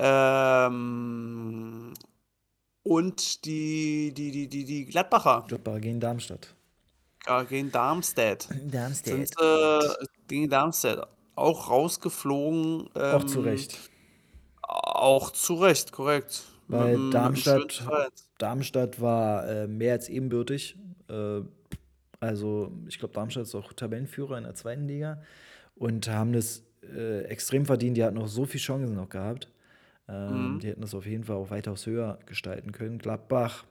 [0.02, 1.92] Ähm,
[2.82, 6.54] und die, die, die, die, die Gladbacher Gladbach gegen Darmstadt.
[7.26, 8.48] ja, gegen Darmstadt.
[8.64, 9.04] Darmstadt.
[9.04, 9.80] Sind äh,
[10.26, 12.88] gegen Darmstadt auch rausgeflogen.
[12.94, 13.78] Auch zu ähm, Recht.
[14.62, 16.44] Auch zu Recht, korrekt.
[16.68, 18.08] Mit Weil mit Darmstadt, 2-1.
[18.38, 20.76] Darmstadt war äh, mehr als ebenbürtig.
[21.08, 21.40] Äh,
[22.20, 25.20] also, ich glaube, Darmstadt ist auch Tabellenführer in der zweiten Liga
[25.74, 27.96] und haben das äh, extrem verdient.
[27.96, 29.48] Die hatten noch so viele Chancen noch gehabt.
[30.10, 32.98] Ähm, Die hätten das auf jeden Fall auch weitaus höher gestalten können.
[32.98, 33.64] Gladbach,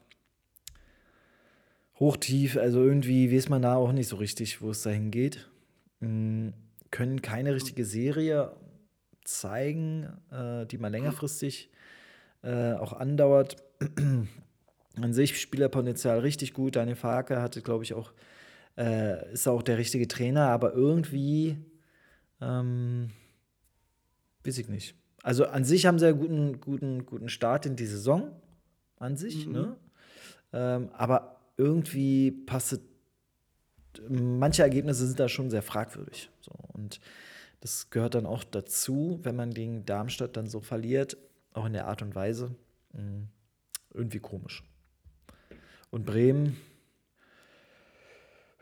[1.99, 5.49] hochtief, also irgendwie weiß man da auch nicht so richtig, wo es dahin geht.
[5.99, 6.49] Mm,
[6.91, 8.55] können keine richtige Serie
[9.25, 11.69] zeigen, äh, die mal längerfristig
[12.41, 13.57] äh, auch andauert.
[14.95, 16.75] An sich Spielerpotenzial richtig gut.
[16.75, 18.11] Daniel Farke hatte, glaube ich, auch,
[18.77, 21.57] äh, ist auch der richtige Trainer, aber irgendwie
[22.41, 23.11] Ähm,
[24.45, 24.95] weiß ich nicht.
[25.23, 28.31] Also an sich haben sie einen guten, guten, guten Start in die Saison.
[28.97, 29.51] An sich, Mhm.
[29.53, 29.77] ne?
[30.53, 32.79] Ähm, aber irgendwie passt.
[34.09, 36.29] Manche Ergebnisse sind da schon sehr fragwürdig.
[36.41, 36.51] So.
[36.73, 36.99] Und
[37.61, 41.17] das gehört dann auch dazu, wenn man gegen Darmstadt dann so verliert,
[41.53, 42.55] auch in der Art und Weise.
[42.93, 43.27] mh,
[43.93, 44.63] Irgendwie komisch.
[45.91, 46.55] Und Bremen,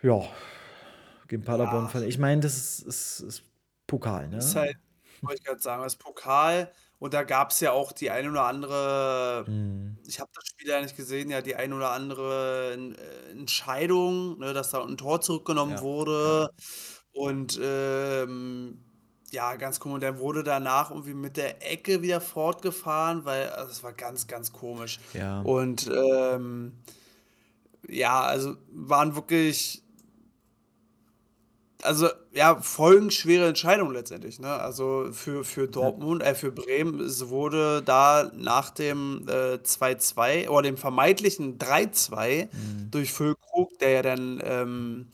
[0.01, 0.23] ja,
[1.27, 1.89] gegen Paderborn Ja.
[1.89, 2.09] verlieren.
[2.09, 3.43] Ich meine, das ist, ist, ist
[3.85, 4.37] Pokal, ne?
[4.37, 4.77] Ist halt,
[5.23, 6.71] wollte ich gerade sagen, das Pokal.
[6.99, 9.97] Und da gab es ja auch die ein oder andere, Mhm.
[10.05, 14.53] ich habe das Spiel ja nicht gesehen, ja, die ein oder andere äh, Entscheidung, ne,
[14.53, 16.49] dass da ein Tor zurückgenommen Ja, wurde.
[17.11, 18.83] Und ähm,
[19.31, 20.01] ja, ganz komisch.
[20.01, 24.51] Dann wurde danach irgendwie mit der Ecke wieder fortgefahren, weil also es war ganz, ganz
[24.53, 24.99] komisch.
[25.13, 25.41] Ja.
[25.41, 26.83] Und ähm,
[27.87, 29.83] ja, also waren wirklich,
[31.83, 34.47] also ja, folgenschwere Entscheidungen letztendlich, ne?
[34.53, 40.63] Also für, für Dortmund, äh, für Bremen, es wurde da nach dem äh, 2-2 oder
[40.63, 42.91] dem vermeintlichen 3-2 Mhm.
[42.91, 45.07] durch Füllkrug, der ja dann ähm,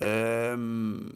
[0.00, 1.12] ähm,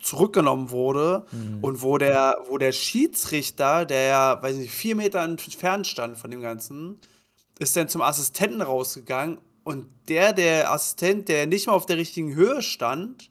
[0.00, 1.58] zurückgenommen wurde Mhm.
[1.62, 6.30] und wo der, wo der Schiedsrichter, der ja, weiß nicht, vier Meter entfernt stand von
[6.30, 6.98] dem Ganzen,
[7.58, 12.34] ist dann zum Assistenten rausgegangen und der, der Assistent, der nicht mal auf der richtigen
[12.34, 13.30] Höhe stand,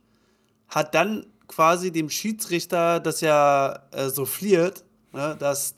[0.71, 5.75] hat dann quasi dem Schiedsrichter das ja äh, souffliert, ne, dass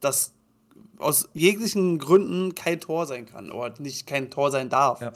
[0.00, 0.32] das
[0.98, 5.00] aus jeglichen Gründen kein Tor sein kann oder nicht kein Tor sein darf.
[5.00, 5.12] Ja.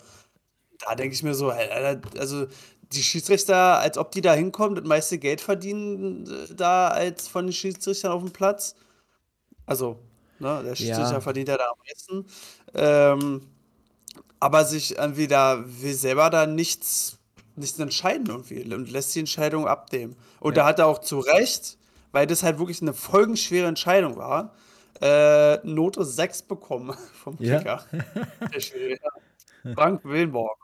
[0.86, 2.46] Da denke ich mir so, also
[2.92, 7.46] die Schiedsrichter, als ob die da hinkommen, das meiste Geld verdienen äh, da als von
[7.46, 8.76] den Schiedsrichtern auf dem Platz.
[9.66, 9.98] Also,
[10.38, 11.20] ne, der Schiedsrichter Ja.
[11.20, 12.26] verdient ja da am meisten.
[12.74, 13.48] Ähm,
[14.40, 17.18] aber sich da will selber da nichts,
[17.56, 20.16] nichts entscheiden irgendwie und lässt die Entscheidung abnehmen.
[20.40, 20.62] Und Ja.
[20.64, 21.78] da hat er auch zu Recht,
[22.12, 24.54] weil das halt wirklich eine folgenschwere Entscheidung war,
[25.00, 27.58] äh, Note 6 bekommen vom Ja?
[27.58, 27.84] Kicker.
[28.54, 28.98] Der Schiri,
[29.64, 29.74] ja.
[29.74, 30.58] Frank Willenborg,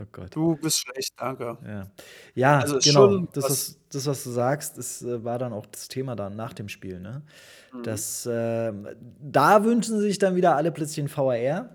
[0.00, 0.34] Oh Gott.
[0.34, 1.56] du bist schlecht, danke.
[1.66, 1.86] Ja,
[2.34, 3.06] ja Also ist genau.
[3.08, 6.36] schon Das was- das, was du sagst, das äh, war dann auch das Thema dann
[6.36, 7.00] nach dem Spiel.
[7.00, 7.22] Ne?
[7.72, 7.82] Mhm.
[7.84, 8.72] Das, äh,
[9.20, 11.70] da wünschen sich dann wieder alle plötzlich ein VAR.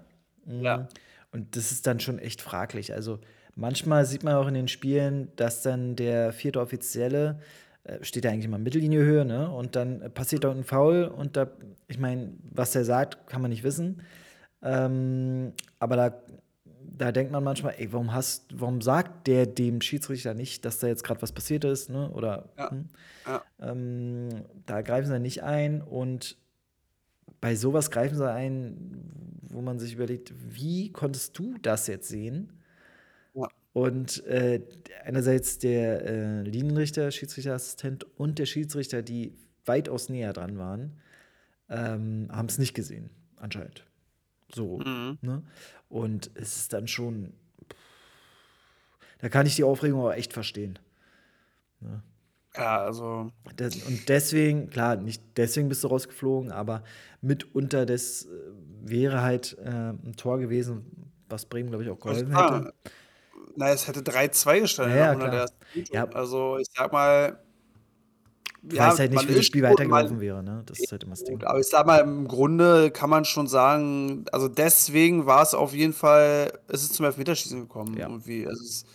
[0.45, 0.61] Mhm.
[0.61, 0.87] Ja.
[1.31, 2.93] Und das ist dann schon echt fraglich.
[2.93, 3.19] Also
[3.55, 7.39] manchmal sieht man auch in den Spielen, dass dann der vierte Offizielle
[7.83, 9.49] äh, steht ja eigentlich immer Mittellinihöhe, ne?
[9.49, 11.47] Und dann passiert da ein Foul und da,
[11.87, 14.01] ich meine, was er sagt, kann man nicht wissen.
[14.61, 16.21] Ähm, aber da,
[16.97, 20.87] da denkt man manchmal, ey, warum hast, warum sagt der dem Schiedsrichter nicht, dass da
[20.87, 22.09] jetzt gerade was passiert ist, ne?
[22.11, 22.71] Oder Ja.
[22.71, 22.85] hm?
[23.25, 23.41] Ja.
[23.61, 24.29] ähm,
[24.65, 26.37] da greifen sie nicht ein und
[27.41, 29.11] bei sowas greifen sie ein,
[29.41, 32.53] wo man sich überlegt, wie konntest du das jetzt sehen?
[33.73, 34.61] Und äh,
[35.03, 39.33] einerseits der äh, Linienrichter, Schiedsrichterassistent und der Schiedsrichter, die
[39.65, 41.01] weitaus näher dran waren,
[41.69, 43.85] ähm, haben es nicht gesehen, anscheinend.
[44.53, 44.77] So.
[44.77, 45.17] Mhm.
[45.21, 45.43] Ne?
[45.89, 47.33] Und es ist dann schon.
[49.19, 50.77] Da kann ich die Aufregung aber echt verstehen.
[52.55, 56.83] Ja, also Das, und deswegen, klar, nicht deswegen bist du rausgeflogen, aber
[57.21, 58.29] mitunter das äh,
[58.81, 62.73] wäre halt äh, ein Tor gewesen, was Bremen, glaube ich, auch geholfen hätte.
[63.55, 65.41] Na, es hätte 3-2 gestanden Ja, ja, nach 100 klar.
[65.41, 65.93] ersten Minute.
[65.93, 66.05] Ja.
[66.13, 67.39] Also ich sag mal,
[68.69, 70.63] Ich weiß halt nicht, wie das Spiel weitergelaufen wäre, ne?
[70.65, 71.43] Das ist halt immer das Ding.
[71.43, 75.73] Aber ich sag mal, im Grunde kann man schon sagen, also deswegen war es auf
[75.73, 77.97] jeden Fall, es ist zum Elfmeterschießen gekommen.
[77.97, 78.07] Ja.
[78.07, 78.47] Irgendwie.
[78.47, 78.85] Also es,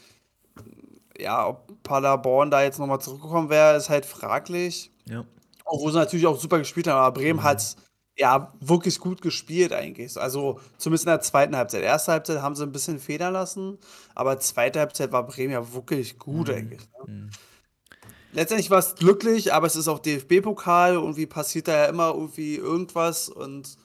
[1.18, 4.92] ja, ob Paderborn da jetzt nochmal zurückgekommen wäre, ist halt fraglich.
[5.06, 5.24] Ja.
[5.64, 7.44] Obwohl sie natürlich auch super gespielt haben, aber Bremen Mhm.
[7.44, 7.76] hat
[8.18, 10.18] ja wirklich gut gespielt eigentlich.
[10.20, 11.82] Also zumindest in der zweiten Halbzeit.
[11.82, 13.78] Erste Halbzeit haben sie ein bisschen federn lassen,
[14.14, 16.80] aber zweite Halbzeit war Bremen ja wirklich gut eigentlich.
[17.06, 17.12] Ne?
[17.12, 17.30] Mhm.
[18.32, 20.94] Letztendlich war es glücklich, aber es ist auch DFB-Pokal.
[20.94, 23.78] Irgendwie passiert da ja immer irgendwie irgendwas und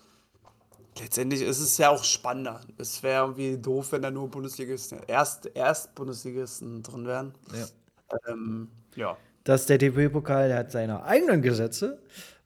[1.00, 2.62] letztendlich ist es ja auch spannender.
[2.78, 7.34] Es wäre irgendwie doof, wenn da nur Bundesligisten, Erst, Erst-Bundesligisten drin wären.
[7.54, 7.65] Ja.
[8.28, 9.17] Ähm, ja.
[9.43, 12.02] Das ist der DFB-Pokal, der hat seine eigenen Gesetze.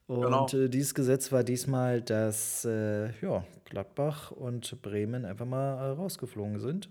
[0.08, 0.48] Und Genau.
[0.66, 6.60] äh, dieses Gesetz war diesmal, dass äh, ja, Gladbach und Bremen einfach mal äh, rausgeflogen
[6.60, 6.90] sind.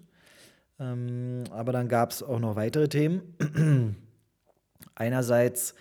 [0.78, 3.34] Ähm, aber dann gab es auch noch weitere Themen.
[4.94, 5.74] Einerseits,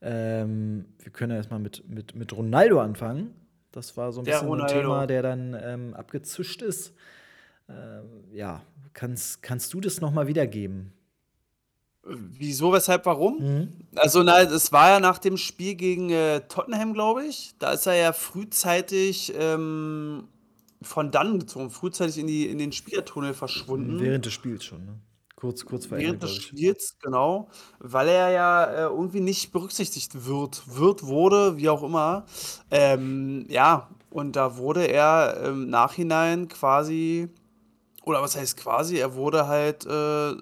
[0.00, 3.34] ähm, wir können ja erstmal mit, mit, mit Ronaldo anfangen.
[3.72, 4.80] Das war so ein Der bisschen ein Ronaldo.
[4.80, 6.94] Thema, der dann ähm, abgezischt ist.
[7.68, 8.62] Ähm, ja,
[8.92, 10.92] kannst, kannst du das nochmal wiedergeben?
[12.08, 13.38] Wieso, weshalb, warum?
[13.38, 13.68] Mhm.
[13.96, 17.54] Also, na, es war ja nach dem Spiel gegen äh, Tottenham, glaube ich.
[17.58, 20.28] Da ist er ja frühzeitig ähm,
[20.82, 24.00] von dann gezogen, frühzeitig in, die, in den Spielertunnel verschwunden.
[24.00, 25.00] Während des Spiels schon, ne?
[25.36, 30.62] Kurz, kurz vor Während des Spiels, genau, weil er ja äh, irgendwie nicht berücksichtigt wird,
[30.66, 32.24] wird, wurde, wie auch immer.
[32.70, 37.28] Ähm, ja, und da wurde er im Nachhinein quasi,
[38.04, 40.36] oder was heißt quasi, er wurde halt äh,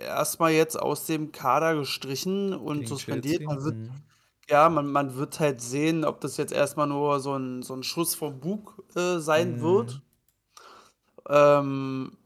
[0.00, 3.44] erstmal jetzt aus dem Kader gestrichen und Gegen suspendiert.
[3.46, 4.04] Man wird, Mhm.
[4.48, 7.82] ja, man, man wird halt sehen, ob das jetzt erstmal nur so ein, so ein
[7.84, 9.60] Schuss vom Bug äh, sein Mhm.
[9.60, 10.02] wird.
[11.28, 12.16] Ähm,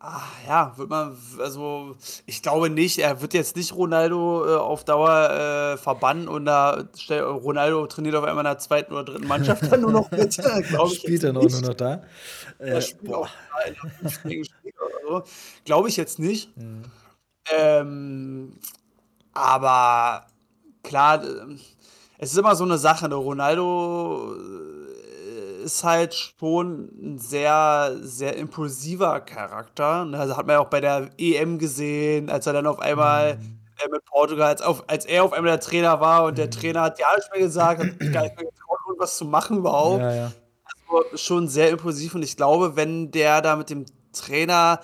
[0.00, 1.96] ah, ja, wird man, also
[2.26, 6.84] ich glaube nicht, er wird jetzt nicht Ronaldo äh, auf Dauer äh, verbannen und da
[6.98, 10.36] stell, Ronaldo trainiert auf einmal in der zweiten oder dritten Mannschaft dann nur noch mit.
[10.68, 11.50] glaube ich Spielt er nicht.
[11.52, 12.02] nur noch da?
[12.58, 13.20] Er Äh, spielt boah.
[13.20, 15.30] auch da in der fünften Spiel oder so.
[15.64, 16.56] Glaube ich jetzt nicht.
[16.56, 16.82] Mhm.
[17.52, 18.52] Ähm,
[19.32, 20.26] aber
[20.82, 21.58] klar, ähm,
[22.18, 23.08] es ist immer so eine Sache.
[23.08, 23.14] Ne?
[23.14, 24.79] Ronaldo äh,
[25.60, 30.04] ist halt schon ein sehr, sehr impulsiver Charakter.
[30.04, 30.18] Ne?
[30.18, 33.58] Also hat man ja auch bei der EM gesehen, als er dann auf einmal Mhm.
[33.84, 36.50] äh, mit Portugal, als, auf, als er auf einmal der Trainer war und der Mhm.
[36.52, 40.00] Trainer hat ja nicht mehr gesagt, hat gar nicht mehr getraut, irgendwas zu machen überhaupt
[40.02, 40.32] Ja, ja.
[40.86, 44.80] also schon sehr impulsiv und ich glaube, wenn der da mit dem Trainer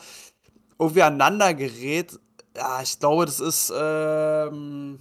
[0.78, 2.18] irgendwie aneinander gerät,
[2.56, 5.00] ja, ich glaube, das ist, ähm,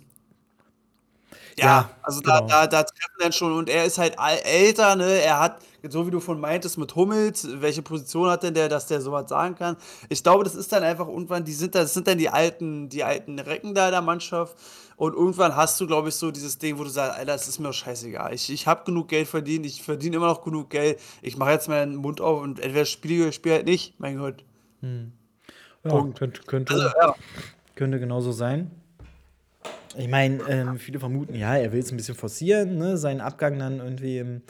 [1.58, 2.50] ja, Ja, also da, genau.
[2.50, 5.22] da, da treffen dann schon, und er ist halt älter, ne?
[5.22, 8.88] Er hat, so wie du von meintest mit Hummels, welche Position hat denn der, dass
[8.88, 9.78] der sowas sagen kann?
[10.10, 12.90] Ich glaube, das ist dann einfach irgendwann, die sind da, das sind dann die alten,
[12.90, 14.58] die alten Recken da in der Mannschaft.
[14.98, 17.60] Und irgendwann hast du, glaube ich, so dieses Ding, wo du sagst, Alter, das ist
[17.60, 18.34] mir doch scheißegal.
[18.34, 21.00] Ich, ich habe genug Geld verdient, ich verdiene immer noch genug Geld.
[21.22, 24.00] Ich mache jetzt meinen Mund auf und entweder spiele ich oder ich spiele halt nicht.
[24.00, 24.44] Mein Gott.
[24.82, 26.18] Ja, Punkt.
[26.18, 27.16] könnte, könnte, Also, ja.
[27.76, 28.72] könnte genauso sein.
[29.98, 32.98] Ich meine, ähm, viele vermuten, ja, er will es ein bisschen forcieren, ne?
[32.98, 34.42] seinen Abgang dann irgendwie im,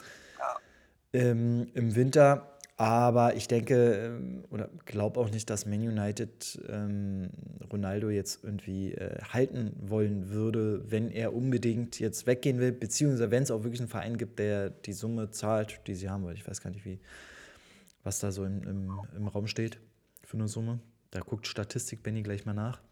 [1.12, 2.56] im, im Winter.
[2.78, 7.30] Aber ich denke ähm, oder glaube auch nicht, dass Man United ähm,
[7.72, 13.42] Ronaldo jetzt irgendwie äh, halten wollen würde, wenn er unbedingt jetzt weggehen will, beziehungsweise wenn
[13.42, 16.36] es auch wirklich einen Verein gibt, der die Summe zahlt, die sie haben wollen.
[16.36, 16.98] Ich weiß gar nicht, wie,
[18.04, 19.78] was da so im, im, im Raum steht
[20.22, 20.78] für eine Summe.
[21.12, 22.82] Da guckt Statistik Benny gleich mal nach.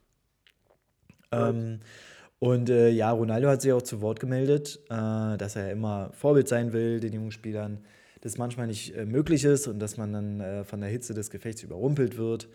[1.30, 1.80] Ähm,
[2.44, 6.46] und äh, ja, Ronaldo hat sich auch zu Wort gemeldet, äh, dass er immer Vorbild
[6.46, 7.82] sein will, den jungen Spielern,
[8.20, 11.30] das manchmal nicht äh, möglich ist und dass man dann äh, von der Hitze des
[11.30, 12.50] Gefechts überrumpelt wird.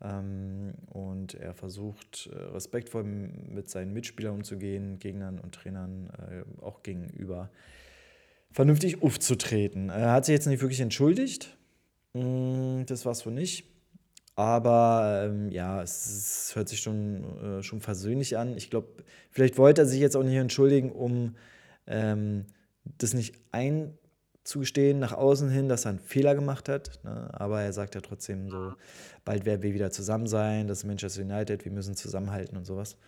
[0.00, 6.82] Ähm, und er versucht, äh, respektvoll mit seinen Mitspielern umzugehen, Gegnern und Trainern äh, auch
[6.82, 7.50] gegenüber
[8.52, 9.90] vernünftig aufzutreten.
[9.90, 11.54] Er hat sich jetzt nicht wirklich entschuldigt.
[12.14, 13.75] Mm, Das war es wohl nicht.
[14.36, 16.06] Aber ähm, ja, es,
[16.50, 18.56] es hört sich schon, äh, schon versöhnlich an.
[18.56, 18.88] Ich glaube,
[19.30, 21.36] vielleicht wollte er sich jetzt auch nicht entschuldigen, um
[21.86, 22.44] ähm,
[22.84, 27.00] das nicht einzugestehen nach außen hin, dass er einen Fehler gemacht hat.
[27.02, 27.30] Ne?
[27.32, 28.74] Aber er sagt ja trotzdem so,
[29.24, 32.98] bald werden wir wieder zusammen sein, das ist Manchester United, wir müssen zusammenhalten und sowas.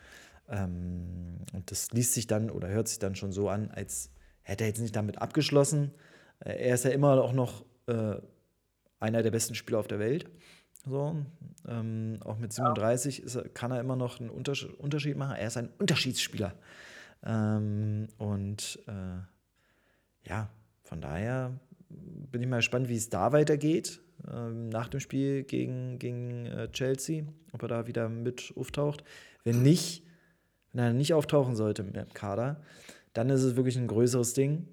[0.49, 4.11] Ähm, und das liest sich dann oder hört sich dann schon so an, als
[4.43, 5.93] hätte er jetzt nicht damit abgeschlossen.
[6.41, 8.15] Äh, Er ist ja immer auch noch äh,
[8.99, 10.27] einer der besten Spieler auf der Welt.
[10.89, 11.17] So,
[11.69, 15.37] ähm, auch mit 37 ist kann er immer noch einen Unters Unterschied machen.
[15.37, 16.55] Er ist ein Unterschiedsspieler.
[17.25, 20.51] Ähm, und äh, ja,
[20.83, 21.59] von daher
[21.89, 24.01] bin ich mal gespannt, wie es da weitergeht.
[24.33, 29.05] Ähm, nach dem Spiel gegen, gegen äh, Chelsea, ob er da wieder mit auftaucht.
[29.45, 30.05] Wenn nicht,
[30.73, 32.61] wenn er nicht auftauchen sollte mit dem Kader,
[33.13, 34.69] dann ist es wirklich ein größeres Ding.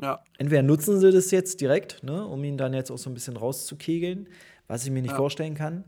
[0.00, 0.24] Ja.
[0.38, 3.36] Entweder nutzen sie das jetzt direkt, ne, um ihn dann jetzt auch so ein bisschen
[3.36, 4.28] rauszukegeln,
[4.66, 5.16] was ich mir nicht Ja.
[5.16, 5.84] vorstellen kann.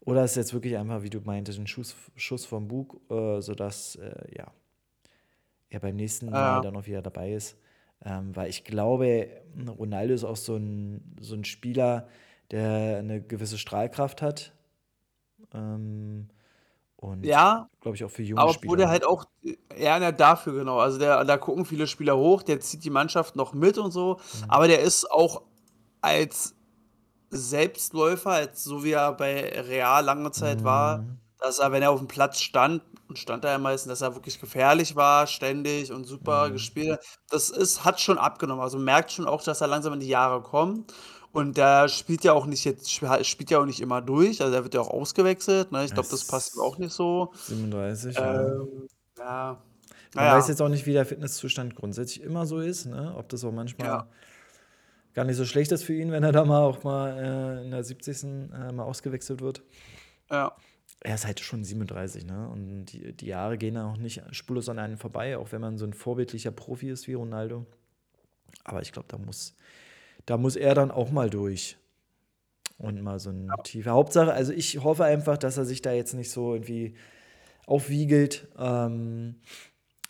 [0.00, 3.96] Oder ist jetzt wirklich einfach, wie du meintest, ein Schuss, Schuss vom Bug, äh, sodass
[3.96, 4.52] äh, ja,
[5.70, 7.56] er beim nächsten Mal dann auch wieder dabei ist.
[8.04, 9.28] Ähm, weil ich glaube,
[9.78, 12.08] Ronaldo ist auch so ein, so ein Spieler,
[12.50, 14.52] der eine gewisse Strahlkraft hat.
[15.54, 16.28] Ähm,
[16.96, 18.64] und Ja, glaube ich auch für junge aber Spieler.
[18.64, 19.24] obwohl der halt auch,
[19.78, 20.78] ja, dafür genau.
[20.78, 24.18] Also der, da gucken viele Spieler hoch, der zieht die Mannschaft noch mit und so.
[24.44, 24.50] Mhm.
[24.50, 25.42] Aber der ist auch
[26.00, 26.55] als
[27.30, 31.18] Selbstläufer, als so wie er bei Real lange Zeit war, Mhm.
[31.38, 34.14] dass er, wenn er auf dem Platz stand, und stand er ja meistens, dass er
[34.16, 36.54] wirklich gefährlich war, ständig und super Mhm.
[36.54, 37.00] gespielt hat.
[37.30, 38.62] Das ist, hat schon abgenommen.
[38.62, 40.92] Also merkt schon auch, dass er langsam in die Jahre kommt.
[41.32, 44.40] Und der spielt ja auch nicht jetzt, spielt ja auch nicht immer durch.
[44.42, 45.70] Also er wird ja auch ausgewechselt.
[45.70, 45.84] Ne?
[45.84, 47.32] Ich glaube, das passt auch nicht so.
[47.46, 48.40] 37, ja.
[48.40, 49.58] Ähm, ja.
[50.14, 50.38] Man Naja.
[50.38, 53.14] weiß jetzt auch nicht, wie der Fitnesszustand grundsätzlich immer so ist, ne?
[53.16, 54.06] ob das auch manchmal Ja.
[55.16, 57.70] Gar nicht so schlecht ist für ihn, wenn er da mal auch mal äh, in
[57.70, 58.22] der 70.
[58.22, 59.62] Äh, mal ausgewechselt wird.
[60.30, 60.54] Ja.
[61.00, 62.48] Er ist halt schon 37, ne?
[62.48, 65.86] Und die, die Jahre gehen auch nicht spurlos an einem vorbei, auch wenn man so
[65.86, 67.64] ein vorbildlicher Profi ist wie Ronaldo.
[68.64, 69.54] Aber ich glaube, da muss,
[70.26, 71.78] da muss er dann auch mal durch.
[72.76, 73.92] Und mal so ein tiefer.
[73.92, 76.94] Hauptsache, also ich hoffe einfach, dass er sich da jetzt nicht so irgendwie
[77.64, 78.48] aufwiegelt.
[78.58, 79.36] Ähm,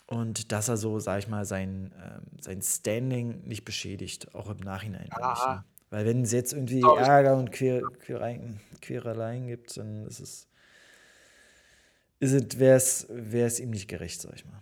[0.07, 4.57] und dass er so, sag ich mal, sein, ähm, sein Standing nicht beschädigt, auch im
[4.57, 5.09] Nachhinein.
[5.19, 5.55] Ja.
[5.55, 5.63] Ne?
[5.89, 10.47] Weil wenn es jetzt irgendwie Ärger und Quer, Quereien, Quereleien gibt, dann ist es,
[12.19, 14.61] ist es, wäre es ihm nicht gerecht, sag ich mal.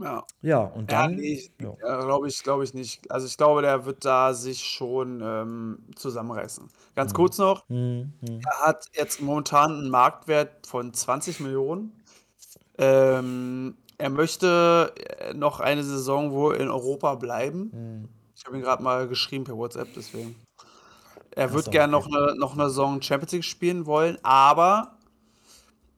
[0.00, 0.24] Ja.
[0.42, 1.76] Ja, und Ja, dann, nee, ja.
[1.80, 3.10] ja, glaube ich, glaube ich nicht.
[3.12, 6.68] Also ich glaube, der wird da sich schon ähm, zusammenreißen.
[6.96, 7.16] Ganz Mhm.
[7.16, 11.92] kurz noch, Hm, hm, er hat jetzt momentan einen Marktwert von 20 Millionen.
[12.78, 17.70] Ähm, er möchte äh, noch eine Saison wohl in Europa bleiben.
[17.72, 18.08] hm.
[18.36, 20.34] Ich habe ihn gerade mal geschrieben per WhatsApp, deswegen.
[21.30, 24.98] Er wird gerne noch eine, noch eine Saison Champions League spielen wollen, aber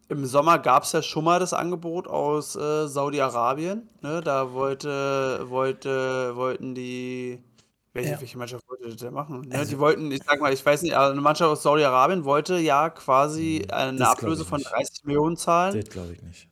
[0.08, 3.88] im Sommer gab es ja schon mal das Angebot aus äh, Saudi-Arabien.
[4.02, 4.20] Ne?
[4.22, 7.42] Da wollte, wollte, wollten die.
[7.92, 8.20] Welche, Ja.
[8.20, 9.40] welche Mannschaft wollte das denn machen?
[9.40, 9.54] Ne?
[9.58, 12.90] Also- Die wollten, ich sag mal, ich weiß nicht, eine Mannschaft aus Saudi-Arabien wollte ja
[12.90, 14.70] quasi Hm, eine Ablöse von nicht.
[14.70, 15.74] 30 Millionen zahlen.
[15.80, 16.48] Das glaube ich nicht.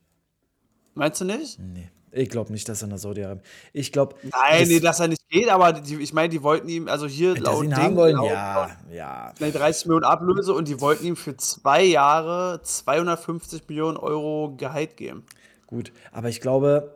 [0.95, 1.59] Meinst du nicht?
[1.59, 1.89] Nee.
[2.11, 3.45] Ich glaube nicht, dass er nach Saudi-Arabien.
[3.73, 6.87] Ich glaube, Nein, nee, dass er nicht geht, aber die, ich meine, die wollten ihm,
[6.87, 9.33] also hier laut ihn Ding, haben wollen, laut, ja, ja.
[9.41, 14.95] Nee, 30 Millionen Ablöse und die wollten ihm für zwei Jahre 250 Millionen Euro Gehalt
[14.95, 15.25] geben.
[15.67, 16.95] Gut, aber ich glaube,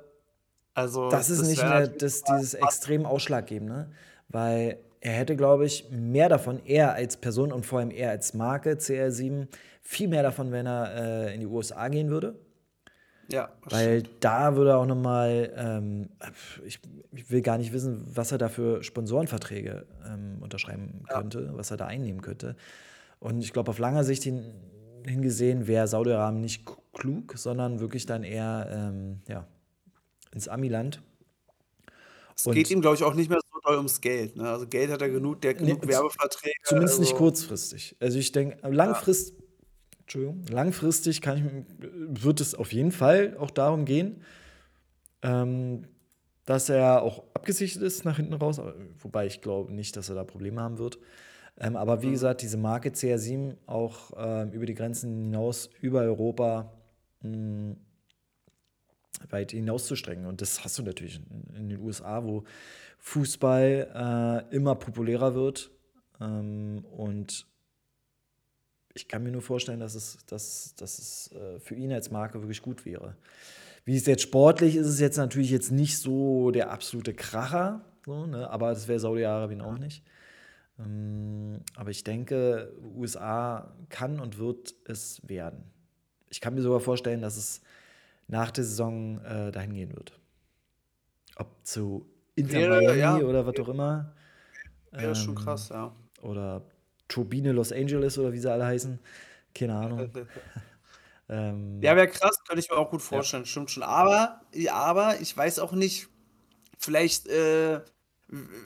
[0.74, 3.91] Also, das ist nicht wär mehr das, dieses extrem Ausschlaggebende,
[4.30, 8.34] weil er hätte, glaube ich, mehr davon, er als Person und vor allem er als
[8.34, 9.47] Marke, CR7,
[9.82, 12.36] viel mehr davon, wenn er äh, in die USA gehen würde.
[13.32, 14.16] Ja, Weil stimmt.
[14.22, 16.10] da würde er auch nochmal, ähm,
[16.66, 16.80] ich,
[17.12, 21.78] ich will gar nicht wissen, was er da für Sponsorenverträge ähm, unterschreiben könnte, was er
[21.78, 22.56] da einnehmen könnte.
[23.20, 24.46] Und ich glaube, auf langer Sicht hin,
[25.06, 29.46] hingesehen wäre Saudi-Arabien nicht klug, sondern wirklich dann eher ähm, ja,
[30.34, 31.02] ins Amiland.
[32.36, 34.38] Es und- geht ihm, glaube ich, auch nicht mehr so doll ums Geld.
[34.38, 34.50] Ne?
[34.50, 36.56] Also Geld hat er genug, der hat genug Nee, Werbeverträge.
[36.64, 37.96] Zumindest nicht also, kurzfristig.
[38.00, 39.36] Also ich denke, langfristig,
[40.10, 44.24] Entschuldigung, langfristig ich, wird es auf jeden Fall auch darum gehen,
[45.22, 45.86] ähm,
[46.45, 48.60] dass er auch abgesichert ist nach hinten raus,
[48.97, 50.97] wobei ich glaube nicht, dass er da Probleme haben wird.
[51.60, 52.01] Ähm, aber Mhm.
[52.01, 56.74] wie gesagt, diese Marke CR7 auch ähm, über die Grenzen hinaus, über Europa
[57.22, 57.76] mh,
[59.30, 60.26] weit hinauszustrecken.
[60.26, 62.45] Und das hast du natürlich in, in den USA, wo
[62.97, 65.70] Fußball äh, immer populärer wird.
[66.20, 67.45] Ähm, und
[68.94, 72.42] ich kann mir nur vorstellen, dass es, dass, dass es äh, für ihn als Marke
[72.42, 73.16] wirklich gut wäre.
[73.86, 77.86] Wie es jetzt sportlich ist, ist es jetzt natürlich jetzt nicht so der absolute Kracher,
[78.06, 78.50] so, ne?
[78.50, 80.04] aber das wäre Saudi-Arabien auch nicht.
[80.80, 85.64] Ähm, aber ich denke, USA kann und wird es werden.
[86.30, 87.62] Ich kann mir sogar vorstellen, dass es
[88.28, 90.20] nach der Saison äh, dahin gehen wird.
[91.36, 94.14] Ob zu Inter Miami ja, oder was auch immer.
[94.92, 95.96] Wäre schon Ähm, krass, ja.
[96.22, 96.64] Oder
[97.10, 98.99] Turbine Los Angeles oder wie sie alle heißen.
[99.55, 100.14] Keine Ahnung.
[101.30, 103.84] ähm, Ja, wäre krass, könnte ich mir auch gut vorstellen, stimmt schon.
[103.84, 106.07] Aber, ja, aber ich weiß auch nicht,
[106.80, 107.82] vielleicht, äh,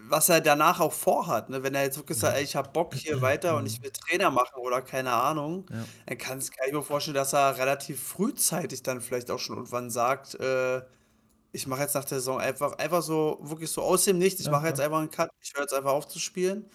[0.10, 1.50] was er danach auch vorhat.
[1.50, 1.64] Ne?
[1.64, 4.32] Wenn er jetzt wirklich sagt, ey, ich habe Bock hier weiter und ich will Trainer
[4.32, 5.90] machen oder keine Ahnung, Ja.
[6.08, 9.90] dann kann, kann ich mir vorstellen, dass er relativ frühzeitig dann vielleicht auch schon irgendwann
[9.90, 10.82] sagt, äh,
[11.54, 14.48] ich mache jetzt nach der Saison einfach, einfach so, wirklich so aus dem Nichts, ich
[14.48, 16.70] Ja, mache jetzt einfach einen Cut, ich höre jetzt einfach auf zu spielen.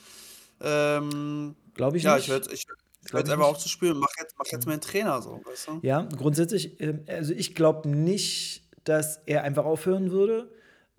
[0.60, 2.24] Ähm, Glaube ich ja, nicht.
[2.24, 2.66] ich höre jetzt, ich,
[3.04, 3.40] ich ich einfach nicht.
[3.40, 5.78] auf zu spielen und mache jetzt, mach jetzt meinen Trainer so, weißt du?
[5.82, 10.50] Ja, grundsätzlich, ähm, also ich glaube nicht, dass er einfach aufhören würde.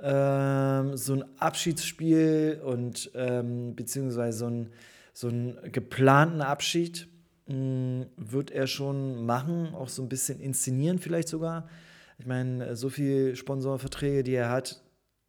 [0.01, 4.72] Ähm, so ein Abschiedsspiel und ähm, beziehungsweise so ein,
[5.14, 7.10] so einen geplanten Abschied
[7.47, 11.68] mh, wird er schon machen, auch so ein bisschen inszenieren vielleicht sogar.
[12.18, 14.82] Ich meine, so viele Sponsorverträge, die er hat,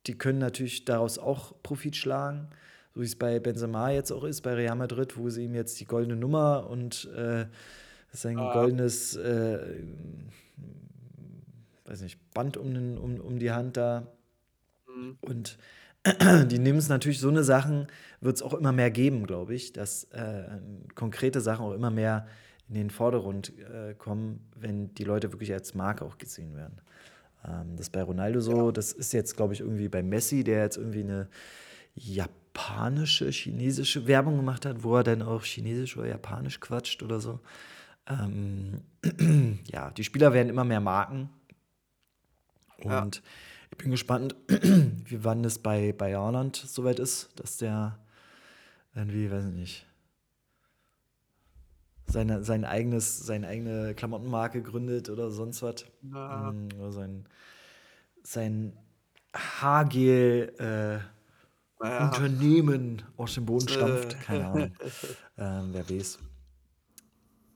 [0.07, 2.51] die können natürlich daraus auch Profit schlagen.
[2.95, 5.78] So wie es bei Benzema jetzt auch ist, bei Real Madrid, wo sie ihm jetzt
[5.80, 7.47] die goldene Nummer und äh,
[8.12, 8.53] sein Ah.
[8.53, 9.59] goldenes äh,
[11.91, 14.07] weiß nicht, Band um, den, um, um die Hand da.
[14.88, 15.18] Mhm.
[15.20, 15.59] Und
[16.47, 17.88] die nehmen es natürlich, so eine Sachen
[18.20, 20.45] wird es auch immer mehr geben, glaube ich, dass äh,
[20.95, 22.26] konkrete Sachen auch immer mehr
[22.68, 26.80] in den Vordergrund äh, kommen, wenn die Leute wirklich als Marke auch gesehen werden.
[27.45, 30.62] Ähm, das ist bei Ronaldo so, das ist jetzt, glaube ich, irgendwie bei Messi, der
[30.62, 31.28] jetzt irgendwie eine
[32.53, 37.40] japanische, chinesische Werbung gemacht hat, wo er dann auch chinesisch oder japanisch quatscht oder so.
[38.07, 38.82] Ähm,
[39.66, 41.30] ja, die Spieler werden immer mehr Marken.
[42.82, 43.03] Ja.
[43.03, 43.22] Und
[43.70, 47.98] ich bin gespannt, wie wann es bei, bei Haaland soweit ist, dass der
[48.94, 49.86] irgendwie, weiß ich nicht,
[52.07, 55.86] seine, sein eigenes, seine eigene Klamottenmarke gründet oder sonst was.
[56.12, 56.51] Ja.
[56.51, 57.28] Mm, Oder sein,
[58.24, 58.72] sein
[59.32, 61.20] Haargel äh,
[61.83, 62.07] Ja.
[62.09, 64.20] Unternehmen aus dem Boden stampft.
[64.20, 64.72] Keine Ahnung.
[65.39, 66.18] ähm, wer weiß.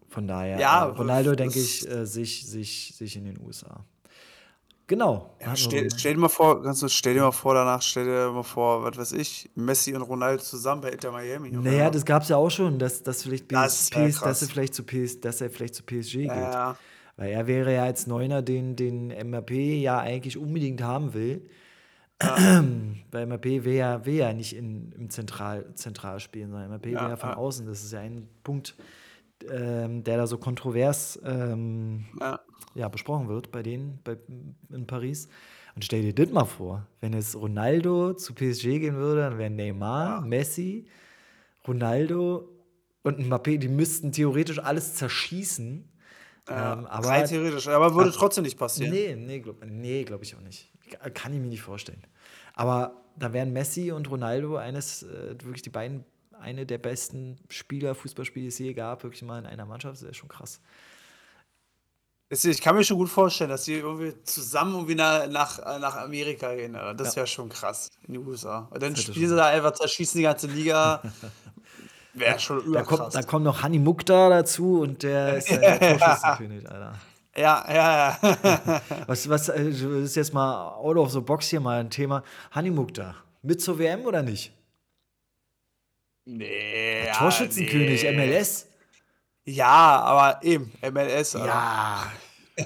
[0.09, 3.85] Von daher, Ja, äh, Ronaldo, denke ich, äh, sich, sich, sich in den USA.
[4.87, 5.35] Genau.
[5.41, 8.31] Ja, stell, stell dir mal vor, ganz kurz, stell dir mal vor, danach stell dir
[8.31, 11.51] mal vor, was weiß ich, Messi und Ronaldo zusammen bei Inter Miami.
[11.51, 14.75] Naja, das gab es ja auch schon, dass, dass, vielleicht Das PS, dass, er vielleicht
[14.75, 16.27] zu PS, dass er vielleicht zu PSG geht.
[16.27, 16.77] ja.
[17.17, 21.49] Weil er wäre ja als Neuner, den, den MAP ja eigentlich unbedingt haben will.
[23.11, 26.93] Weil MAP will ja, will ja nicht in, im Zentral, Zentral spielen, sondern MAP will
[26.93, 27.37] Ja, ja von ja.
[27.37, 27.67] außen.
[27.67, 28.75] Das ist ja ein Punkt,
[29.51, 32.41] ähm, der da so kontrovers ähm, ja.
[32.75, 34.17] ja, besprochen wird bei denen bei,
[34.71, 35.29] in Paris.
[35.75, 39.57] Und stell dir das mal vor, wenn es Ronaldo zu PSG gehen würde, dann wären
[39.57, 40.87] Neymar, Messi,
[41.67, 42.49] Ronaldo
[43.03, 45.89] und Mbappé, die müssten theoretisch alles zerschießen.
[46.47, 48.93] Ähm, aber Rein theoretisch, aber würde trotzdem nicht passieren.
[48.93, 50.71] nee, nee, glaube nee, glaub ich auch nicht.
[51.15, 52.03] Kann ich mir nicht vorstellen.
[52.55, 56.05] Aber da wären Messi und Ronaldo eines, äh, wirklich die beiden,
[56.41, 59.95] eine der besten Spieler, Fußballspieler, die es je gab, wirklich mal in einer Mannschaft.
[59.95, 60.61] Das ist schon krass.
[62.31, 66.55] Ich kann mir schon gut vorstellen, dass die irgendwie zusammen irgendwie nach, nach, nach Amerika
[66.55, 66.73] gehen.
[66.97, 68.67] Das wäre schon krass in die USA.
[68.71, 71.03] Und dann spielen sie da einfach, zerschießen die ganze Liga.
[72.15, 73.15] Wäre schon Da kommt, überkrass.
[73.15, 76.95] da kommt noch Hani Mukta dazu und der ist der Torschützenkönig, Alter.
[77.37, 78.81] Ja, ja, ja.
[79.07, 82.23] Was, was äh, das ist jetzt mal out of the box hier mal ein Thema.
[82.53, 84.53] Hani Mukta, mit zur WM oder nicht?
[86.27, 87.07] nee.
[87.07, 88.13] Ja, Torschützenkönig, nee.
[88.13, 88.67] MLS?
[89.45, 91.37] Ja, aber eben, MLS.
[91.37, 91.47] Alter.
[91.47, 92.13] Ja.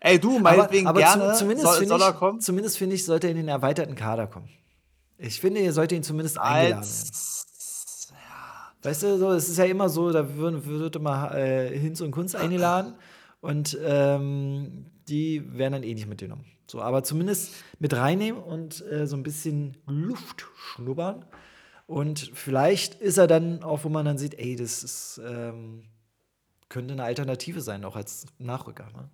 [0.00, 1.32] Ey, du, Aber, meinetwegen aber gerne.
[1.34, 2.40] zu, zumindest soll, finde soll er ich, kommen?
[2.40, 4.48] zumindest finde ich, sollte er in den erweiterten Kader kommen.
[5.18, 6.78] Ich finde, ihr sollte ihn zumindest eingeladen.
[6.78, 7.46] Als,
[8.82, 12.12] Weißt du, so, es ist ja immer so, da wird, wird immer äh, Hinz und
[12.12, 12.94] Kunst eingeladen
[13.40, 16.44] und ähm, die werden dann eh nicht mitgenommen.
[16.66, 21.24] So, aber zumindest mit reinnehmen und äh, so ein bisschen Luft schnuppern.
[21.86, 25.88] Und vielleicht ist er dann auch, wo man dann sieht, ey, das ist, ähm,
[26.68, 28.86] könnte eine Alternative sein, auch als Nachrücker.
[28.92, 29.10] Ne?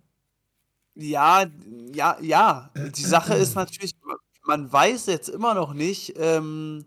[0.93, 1.45] Ja,
[1.93, 2.69] ja, ja.
[2.95, 3.93] Die Sache ist natürlich,
[4.45, 6.85] man weiß jetzt immer noch nicht, ähm,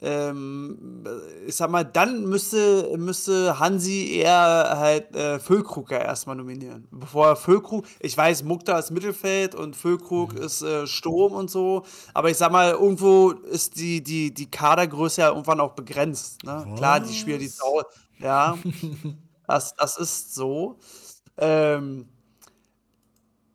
[0.00, 1.04] ähm,
[1.46, 6.86] ich sag mal, dann müsste, müsste Hansi eher halt äh, Füllkrug ja erstmal nominieren.
[6.90, 11.84] Bevor er Füllkrug, ich weiß, Mukta ist Mittelfeld und Füllkrug ist äh, Sturm und so,
[12.14, 16.44] aber ich sag mal, irgendwo ist die, die, die Kadergröße ja irgendwann auch begrenzt.
[16.44, 16.64] Ne?
[16.76, 17.82] Klar, die Spieler, die Sau,
[18.18, 18.56] ja,
[19.48, 20.78] das, das ist so.
[21.36, 22.08] Ähm,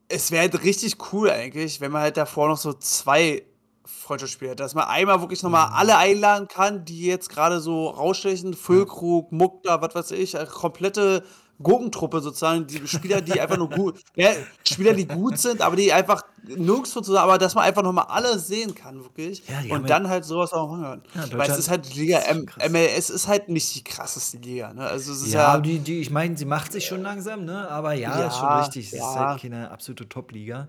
[0.09, 3.43] es wäre halt richtig cool eigentlich, wenn man halt davor noch so zwei
[3.85, 4.59] Freundschaftsspiele hat.
[4.59, 8.53] Dass man einmal wirklich nochmal alle einladen kann, die jetzt gerade so rausstechen.
[8.53, 11.23] Füllkrug, Mukta, was weiß ich, eine komplette
[11.61, 12.67] Gurkentruppe sozusagen.
[12.67, 14.31] Die Spieler, die einfach nur gut, ja,
[14.67, 18.37] Spieler, die gut sind, aber die einfach nirgendwo zusammen, aber dass man einfach nochmal alle
[18.39, 19.43] sehen kann, wirklich.
[19.47, 21.01] Ja, und dann halt sowas auch machen.
[21.15, 22.45] Ja, Weil es ist halt die Liga, M.
[22.69, 24.73] MLS ist halt nicht die krasseste Liga.
[24.73, 24.81] Ne?
[24.81, 27.69] Also es ist Ja, ja, die, die, ich meine, sie macht sich schon langsam, ne?
[27.69, 28.87] Aber ja, ist schon richtig.
[28.87, 30.67] Es ist halt keine absolute Top-Liga.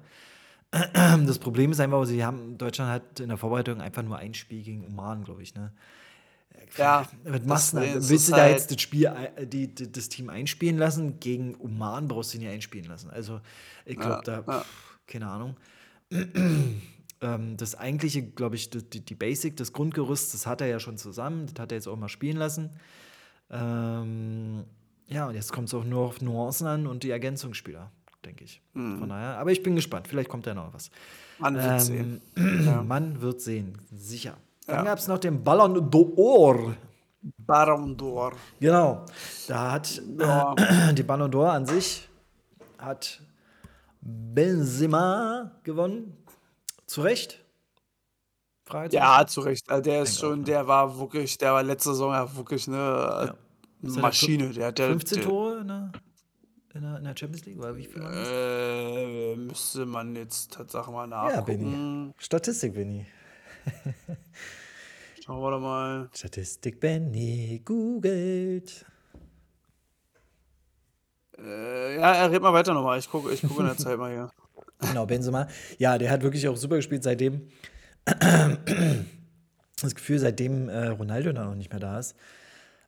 [1.26, 4.62] Das Problem ist einfach, sie haben, Deutschland hat in der Vorbereitung einfach nur ein Spiel
[4.62, 5.72] gegen Oman, glaube ich, ne?
[6.76, 7.94] ja, du das- denn?
[7.94, 11.20] das Willst du da jetzt das Spiel, äh, die, die, das Team einspielen lassen?
[11.20, 13.10] Gegen Oman brauchst du ihn ja einspielen lassen.
[13.10, 13.40] Also,
[13.84, 15.56] ich glaube, da, pff, keine Ahnung.
[16.10, 20.98] ähm, das eigentliche, glaube ich, die, die Basic, das Grundgerüst, das hat er ja schon
[20.98, 21.46] zusammen.
[21.52, 22.70] Das hat er jetzt auch mal spielen lassen.
[23.50, 24.64] Ähm,
[25.08, 27.92] ja, und jetzt kommt es auch nur auf Nuancen an und die Ergänzungsspieler,
[28.26, 28.60] denke ich.
[28.74, 28.98] Mhm.
[28.98, 30.08] Von daher, aber ich bin gespannt.
[30.08, 30.90] Vielleicht kommt da noch was.
[31.38, 32.20] man wird sehen.
[32.36, 34.36] Ähm, Man wird sehen, sicher.
[34.66, 34.82] Dann Ja.
[34.84, 36.74] gab es noch den Ballon d'Or.
[37.38, 38.32] Ballon d'Or.
[38.60, 39.04] Genau.
[39.48, 40.54] Da hat Ja.
[40.56, 42.08] äh, die Ballon d'Or an sich
[42.78, 43.20] hat
[44.00, 46.16] Benzema gewonnen.
[46.86, 47.40] Zu Recht?
[48.66, 49.02] Fragezeichen.
[49.02, 49.68] Ja, zu Recht.
[49.70, 53.34] Also der ist schon, auch, der war wirklich, der war letzte Saison ja wirklich eine
[53.82, 54.50] er Maschine.
[54.50, 55.92] Der der, 15 der, Tore der,
[56.74, 57.58] in der, in der Champions League?
[57.58, 58.28] Oder wie viel waren das?
[58.28, 61.44] Äh, müsste man jetzt Tatsache mal Ja, nachgucken.
[61.46, 62.12] Benny.
[62.18, 63.06] Statistik, Benny.
[65.24, 66.10] Schauen wir doch mal.
[66.14, 67.62] Statistik, Benny.
[67.64, 68.84] Googelt.
[71.38, 72.98] Äh, ja, red mal weiter nochmal.
[72.98, 74.30] Ich gucke ich guck in der Zeit mal hier.
[74.80, 75.46] Genau, Benzema.
[75.78, 77.48] Ja, der hat wirklich auch super gespielt, seitdem
[78.04, 82.14] das Gefühl, seitdem äh, Ronaldo da noch nicht mehr da ist,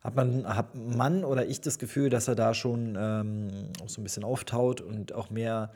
[0.07, 3.49] hat man, hat man oder ich das Gefühl, dass er da schon ähm,
[3.83, 5.71] auch so ein bisschen auftaut und auch mehr,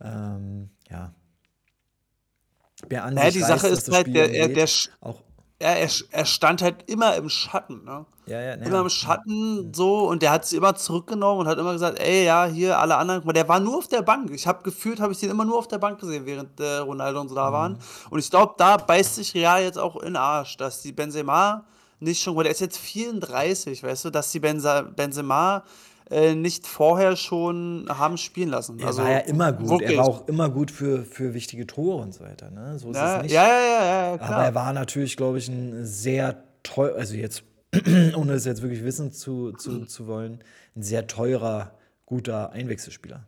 [0.00, 1.12] ähm, ja,
[2.88, 5.22] mehr an Naja, die Sache ist halt, Spiel der, er, der, sch- auch,
[5.60, 8.04] Ja, er, er stand halt immer im Schatten, ne?
[8.26, 8.80] Ja, ja, Immer ja.
[8.82, 12.44] im Schatten so und der hat sich immer zurückgenommen und hat immer gesagt, ey, ja,
[12.46, 14.30] hier alle anderen, der war nur auf der Bank.
[14.32, 17.20] Ich habe gefühlt, habe ich den immer nur auf der Bank gesehen, während äh, Ronaldo
[17.20, 17.78] und so da waren.
[18.10, 21.64] Und ich glaube, da beißt sich Real jetzt auch in den Arsch, dass die Benzema
[22.02, 25.64] nicht schon, weil der ist jetzt 34, weißt du, dass die Benza, Benzema
[26.10, 28.78] äh, nicht vorher schon haben spielen lassen.
[28.78, 29.70] Er Also war ja immer gut.
[29.70, 29.98] Er wirklich.
[29.98, 32.50] war auch immer gut für, für wichtige Tore und so weiter.
[32.50, 32.78] Ne?
[32.78, 33.32] So ist Ja, es nicht.
[33.32, 34.44] ja, ja, ja, ja, Aber klar.
[34.44, 37.44] er war natürlich, glaube ich, ein sehr teuer, also jetzt,
[38.16, 40.42] ohne es jetzt wirklich wissen zu, zu, zu wollen,
[40.76, 41.72] ein sehr teurer,
[42.04, 43.24] guter Einwechselspieler.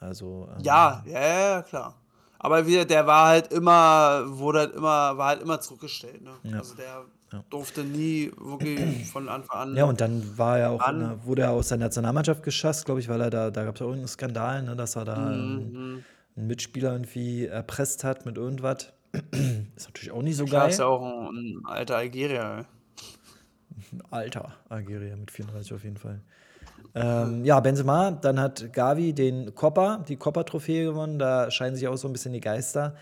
[0.00, 1.94] Also, ähm, Ja, ja, klar.
[2.38, 6.22] Aber wir, der war halt immer, wurde halt immer, war halt immer zurückgestellt.
[6.22, 6.32] Ne?
[6.42, 6.58] Ja.
[6.58, 7.04] Also der
[7.50, 9.76] durfte nie wirklich von Anfang an.
[9.76, 13.08] Ja, und dann war er auch An- wurde er aus der Nationalmannschaft geschasst, glaube ich,
[13.08, 16.04] weil er da, da gab es auch irgendeinen Skandal, ne, dass er da Mhm, einen,
[16.36, 18.92] einen Mitspieler irgendwie erpresst hat mit irgendwas.
[19.76, 20.70] Ist natürlich auch nicht so Klar, geil.
[20.70, 22.66] ist ja auch ein, ein alter Algerier.
[22.68, 24.02] ey.
[24.10, 26.20] Alter Algerier mit 34 auf jeden Fall.
[26.94, 31.18] Ähm, ja, Benzema, dann hat Gavi den Coppa, die Coppa-Trophäe gewonnen.
[31.18, 32.96] Da scheinen sich auch so ein bisschen die Geister,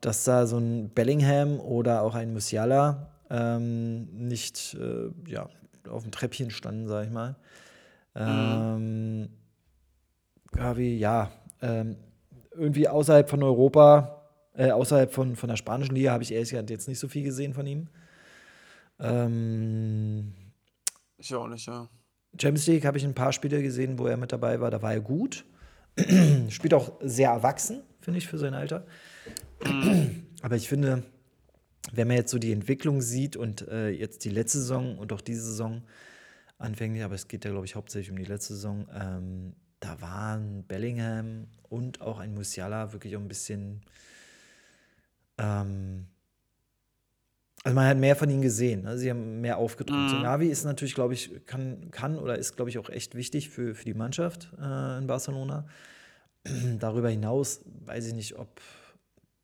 [0.00, 5.48] dass da so ein Bellingham oder auch ein Musiala ähm, nicht äh, ja,
[5.88, 7.36] auf dem Treppchen standen, sag ich mal.
[8.14, 9.28] Ähm,
[10.52, 11.30] Gavi, ja,
[11.62, 11.96] ähm,
[12.52, 14.22] irgendwie außerhalb von Europa,
[14.54, 17.22] äh, außerhalb von, von der spanischen Liga habe ich ehrlich gesagt jetzt nicht so viel
[17.22, 17.88] gesehen von ihm.
[18.98, 20.32] Ähm,
[21.18, 21.88] Ich auch nicht, ja.
[22.40, 24.70] Champions League habe ich ein paar Spiele gesehen, wo er mit dabei war.
[24.70, 25.44] Da war er gut.
[26.48, 28.86] Spielt auch sehr erwachsen, finde ich, für sein Alter.
[30.42, 31.02] Aber ich finde,
[31.92, 35.20] wenn man jetzt so die Entwicklung sieht und äh, jetzt die letzte Saison und auch
[35.20, 35.82] diese Saison
[36.58, 40.64] anfänglich, aber es geht ja, glaube ich, hauptsächlich um die letzte Saison, ähm, da waren
[40.64, 43.82] Bellingham und auch ein Musiala wirklich auch ein bisschen.
[45.38, 46.06] Ähm,
[47.64, 48.82] also man hat mehr von ihnen gesehen.
[48.82, 48.98] Ne?
[48.98, 50.10] Sie haben mehr aufgedrückt.
[50.10, 53.50] So Navi ist natürlich, glaube ich, kann, kann oder ist, glaube ich, auch echt wichtig
[53.50, 55.66] für, für die Mannschaft äh, in Barcelona.
[56.78, 58.60] Darüber hinaus weiß ich nicht, ob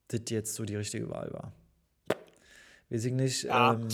[0.08, 1.52] das jetzt so die richtige Wahl war.
[2.90, 3.44] Weiß ich nicht.
[3.44, 3.74] Ja.
[3.74, 3.88] Ähm,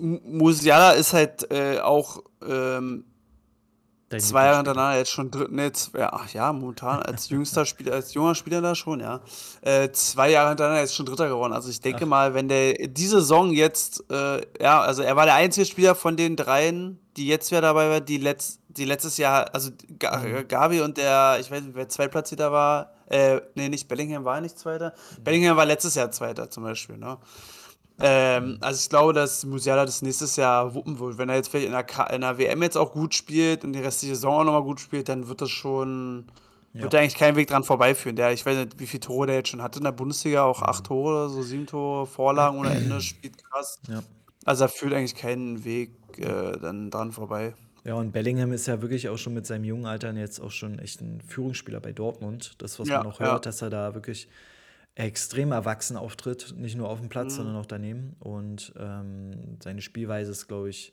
[0.00, 3.04] Musiala ist halt äh, auch ähm,
[4.16, 8.14] zwei Jahre hintereinander jetzt schon dritt, nee, zwei, ach ja, momentan als jüngster Spieler, als
[8.14, 9.20] junger Spieler da schon, ja.
[9.60, 11.52] Äh, zwei Jahre hintereinander jetzt schon Dritter geworden.
[11.52, 15.34] Also ich denke mal, wenn der diese Saison jetzt, äh, ja, also er war der
[15.34, 19.52] einzige Spieler von den dreien, die jetzt wieder dabei war, die, letzt, die letztes Jahr,
[19.54, 20.80] also Ga Mhm.
[20.82, 24.94] Und der, ich weiß nicht, wer Zweitplatzierter war, äh, nee, nicht Bellingham war nicht Zweiter.
[25.18, 25.24] Mhm.
[25.24, 27.18] Bellingham war letztes Jahr Zweiter zum Beispiel, ne?
[28.00, 31.18] Ähm, also ich glaube, dass Musiala das nächstes Jahr wuppen wird.
[31.18, 33.72] Wenn er jetzt vielleicht in der, K in der WM jetzt auch gut spielt und
[33.72, 36.26] die restliche Saison auch nochmal gut spielt, dann wird das schon,
[36.72, 38.14] wird da eigentlich kein Weg dran vorbeiführen.
[38.14, 40.62] Der, ich weiß nicht, wie viele Tore der jetzt schon hatte in der Bundesliga, auch
[40.62, 43.80] acht Tore oder so, sieben Tore, Vorlagen ohne Ende, spielt krass.
[43.88, 44.02] Ja.
[44.44, 47.54] Also er führt eigentlich keinen Weg äh, dann dran vorbei.
[47.84, 50.78] Ja, und Bellingham ist ja wirklich auch schon mit seinem jungen Alter jetzt auch schon
[50.78, 52.54] echt ein Führungsspieler bei Dortmund.
[52.58, 53.32] Das, was Ja, man auch ja.
[53.32, 54.28] hört, dass er da wirklich
[55.06, 57.08] extrem erwachsen auftritt, nicht nur auf dem Mhm.
[57.10, 58.16] Platz, sondern auch daneben.
[58.20, 60.92] Und ähm, seine Spielweise ist, glaube ich,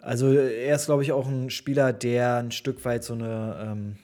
[0.00, 3.96] also er ist, glaube ich, auch ein Spieler, der ein Stück weit so eine, ähm,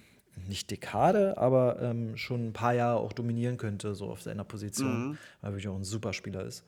[0.49, 5.11] nicht Dekade, aber ähm, schon ein paar Jahre auch dominieren könnte, so auf seiner Position,
[5.11, 5.19] Mhm.
[5.41, 6.65] weil er wirklich auch ein super Spieler ist.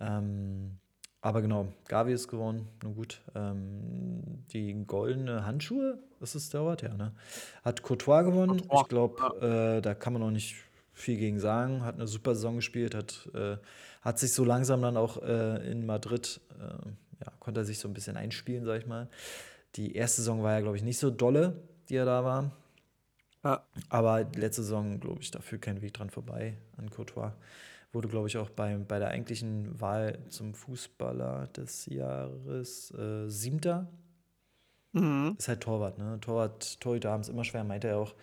[0.00, 0.78] Ähm,
[1.20, 3.20] aber genau, Gavi ist gewonnen, nun gut.
[3.34, 7.12] Ähm, die goldene Handschuhe, das ist der Ort, ja, ne?
[7.62, 8.58] Hat Courtois gewonnen.
[8.62, 10.56] Courtois, Ich glaube, äh, da kann man auch nicht
[10.94, 11.84] viel gegen sagen.
[11.84, 13.56] Hat eine super Saison gespielt, hat, äh,
[14.00, 17.88] hat sich so langsam dann auch äh, in Madrid, äh, ja, konnte er sich so
[17.88, 19.08] ein bisschen einspielen, sag ich mal.
[19.74, 22.52] Die erste Saison war ja, glaube ich, nicht so dolle, die er da war.
[23.42, 23.62] Ja.
[23.90, 27.32] Aber die letzte Saison, glaube ich, dafür kein Weg dran vorbei an Courtois.
[27.92, 33.88] Wurde, glaube ich, auch bei, bei der eigentlichen Wahl zum Fußballer des Jahres äh, siebter.
[34.92, 35.36] Mhm.
[35.38, 36.18] Ist halt Torwart, ne?
[36.20, 38.14] Torwart, Torhüter haben es immer schwer, meinte er auch,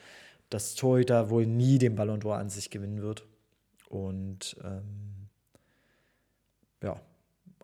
[0.51, 3.25] dass Torhüter wohl nie den Ballon d'Or an sich gewinnen wird.
[3.89, 5.29] Und ähm,
[6.83, 6.99] ja,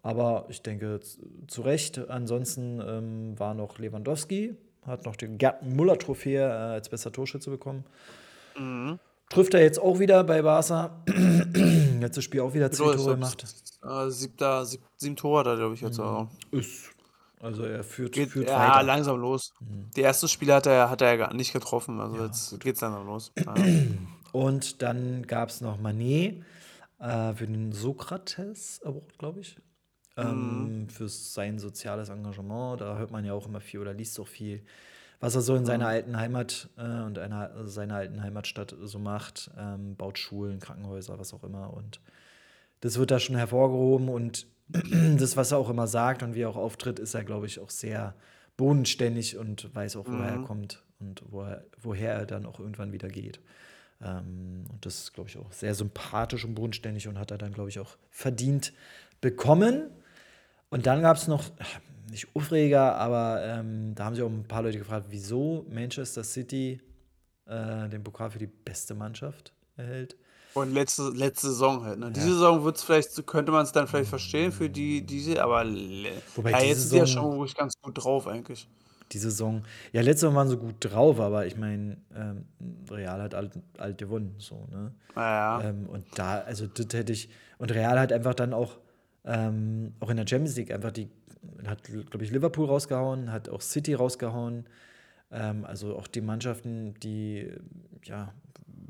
[0.02, 1.00] aber ich denke
[1.48, 2.10] zu Recht.
[2.10, 7.84] Ansonsten ähm, war noch Lewandowski, hat noch die Gerd Müller-Trophäe äh, als bester Torschütze bekommen.
[8.58, 9.00] Mhm.
[9.30, 11.04] Trifft er jetzt auch wieder bei Barca.
[12.00, 13.44] Letztes Spiel auch wieder zehn ist Tore gemacht.
[13.84, 16.30] Äh, siebter, sieb, sieben Tore er, glaube ich, jetzt auch.
[16.52, 16.90] Ist,
[17.40, 18.84] also er führt, Geht führt ja, weiter.
[18.84, 19.54] langsam los.
[19.96, 23.06] Die ersten Spiele hat er, hat er ja gar nicht getroffen, also jetzt geht's langsam
[23.06, 23.32] los.
[23.46, 23.54] Ja.
[24.34, 26.44] Und dann gab es noch Manet
[27.00, 29.58] äh, für den Sokrates Award, glaube ich.
[30.18, 32.82] Ähm, für sein soziales Engagement.
[32.82, 34.64] Da hört man ja auch immer viel oder liest auch viel,
[35.20, 39.50] was er so in seiner alten Heimat äh, und einer, seiner alten Heimatstadt so macht.
[39.58, 41.74] Ähm, baut Schulen, Krankenhäuser, was auch immer.
[41.74, 42.02] Und
[42.82, 46.50] das wird da schon hervorgehoben und das, was er auch immer sagt und wie er
[46.50, 48.16] auch auftritt, ist er, glaube ich, auch sehr
[48.58, 50.44] bodenständig und weiß auch, woher er Mhm.
[50.44, 53.40] kommt und woher, woher er dann auch irgendwann wieder geht.
[54.02, 57.54] Ähm, und das ist, glaube ich, auch sehr sympathisch und bodenständig und hat er dann,
[57.54, 58.74] glaube ich, auch verdient
[59.22, 59.90] bekommen.
[60.70, 61.50] Und dann gab es noch,
[62.10, 66.82] nicht Aufreger, aber ähm, da haben sich auch ein paar Leute gefragt, wieso Manchester City
[67.46, 70.16] äh, den Pokal für die beste Mannschaft erhält.
[70.58, 72.00] Und letzte, letzte Saison halt.
[72.00, 72.12] Ne?
[72.12, 75.64] Diese Saison wird's vielleicht, könnte man es dann vielleicht verstehen für die, diese, aber
[76.36, 78.68] Wobei ja, jetzt die ja schon wirklich ganz gut drauf eigentlich.
[79.12, 82.46] Die Saison, ja, letzte Saison waren sie gut drauf, aber ich meine, ähm,
[82.90, 84.92] Real hat alt, alt gewonnen, so, ne?
[85.16, 85.62] Naja.
[85.70, 87.30] Ähm, und da, also das hätte ich,
[87.60, 88.78] und Real hat einfach dann auch,
[89.26, 91.08] ähm, auch in der Champions League einfach die,
[91.68, 94.66] hat, glaube ich, Liverpool rausgehauen, hat auch City rausgehauen.
[95.32, 97.52] Ähm, also auch die Mannschaften, die
[98.04, 98.34] ja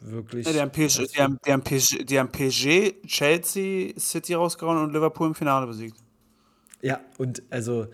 [0.01, 0.45] wirklich.
[0.45, 4.77] Ja, die, haben PSG, die, haben, die, haben PSG, die haben PSG, Chelsea, City rausgehauen
[4.83, 5.97] und Liverpool im Finale besiegt.
[6.81, 7.87] Ja, und also,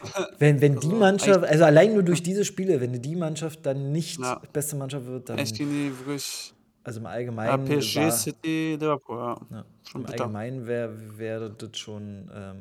[0.38, 3.92] wenn, wenn die Also, Mannschaft, also allein nur durch diese Spiele, wenn die Mannschaft dann
[3.92, 4.40] nicht Ja.
[4.52, 6.52] beste Mannschaft wird, dann, Echt die wirklich.
[6.82, 7.64] also im Ja, Allgemeinen.
[7.64, 9.40] PSG, war, City, Liverpool, ja.
[9.50, 10.12] Ja, Im bitter.
[10.24, 12.58] Allgemeinen wäre wär das schon ähm,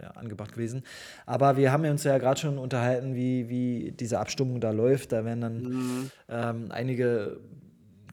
[0.00, 0.82] ja, angebracht gewesen.
[1.26, 5.12] Aber wir haben ja uns ja gerade schon unterhalten, wie, wie diese Abstimmung da läuft.
[5.12, 6.10] Da werden dann Mhm.
[6.28, 7.40] ähm, einige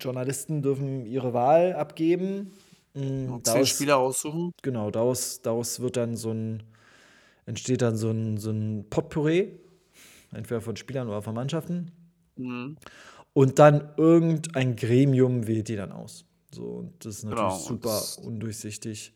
[0.03, 2.51] Journalisten dürfen ihre Wahl abgeben.
[2.93, 4.51] Mm, Und zehn Daraus, Spieler aussuchen.
[4.61, 6.63] genau, daraus, daraus wird dann so ein,
[7.45, 9.59] entsteht dann so ein, so ein Potpourri,
[10.31, 11.91] entweder von Spielern oder von Mannschaften.
[12.35, 12.77] Mhm.
[13.33, 16.25] Und dann irgendein Gremium wählt die dann aus.
[16.53, 19.13] So, und das ist natürlich Genau, super undurchsichtig.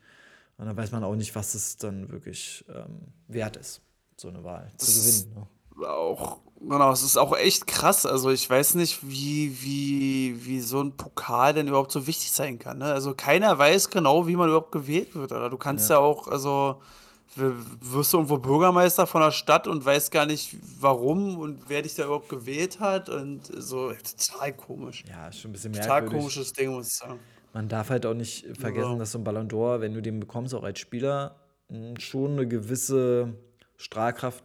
[0.58, 3.82] Und dann weiß man auch nicht, was es dann wirklich ähm, wert ist,
[4.16, 5.34] so eine Wahl zu gewinnen.
[5.36, 5.48] Ne?
[5.88, 8.06] auch, genau, es ist auch echt krass.
[8.06, 12.60] Also ich weiß nicht, wie, wie, wie so ein Pokal denn überhaupt so wichtig sein
[12.60, 12.80] kann.
[12.80, 12.86] Ne?
[12.86, 15.32] Also keiner weiß genau, wie man überhaupt gewählt wird.
[15.32, 16.82] Oder du kannst ja, auch, also
[17.36, 21.94] wirst du irgendwo Bürgermeister von der Stadt und weißt gar nicht, warum und wer dich
[21.94, 23.10] da überhaupt gewählt hat.
[23.10, 25.04] Und so total komisch.
[25.08, 26.20] Ja, schon ein bisschen Total merkwürdig.
[26.20, 27.20] komisches Ding, muss ich sagen.
[27.54, 28.98] Man darf halt auch nicht vergessen, Ja.
[28.98, 31.36] dass so ein Ballon d'Or, wenn du den bekommst, auch als Spieler,
[32.00, 33.34] schon eine gewisse
[33.78, 34.44] Strahlkraft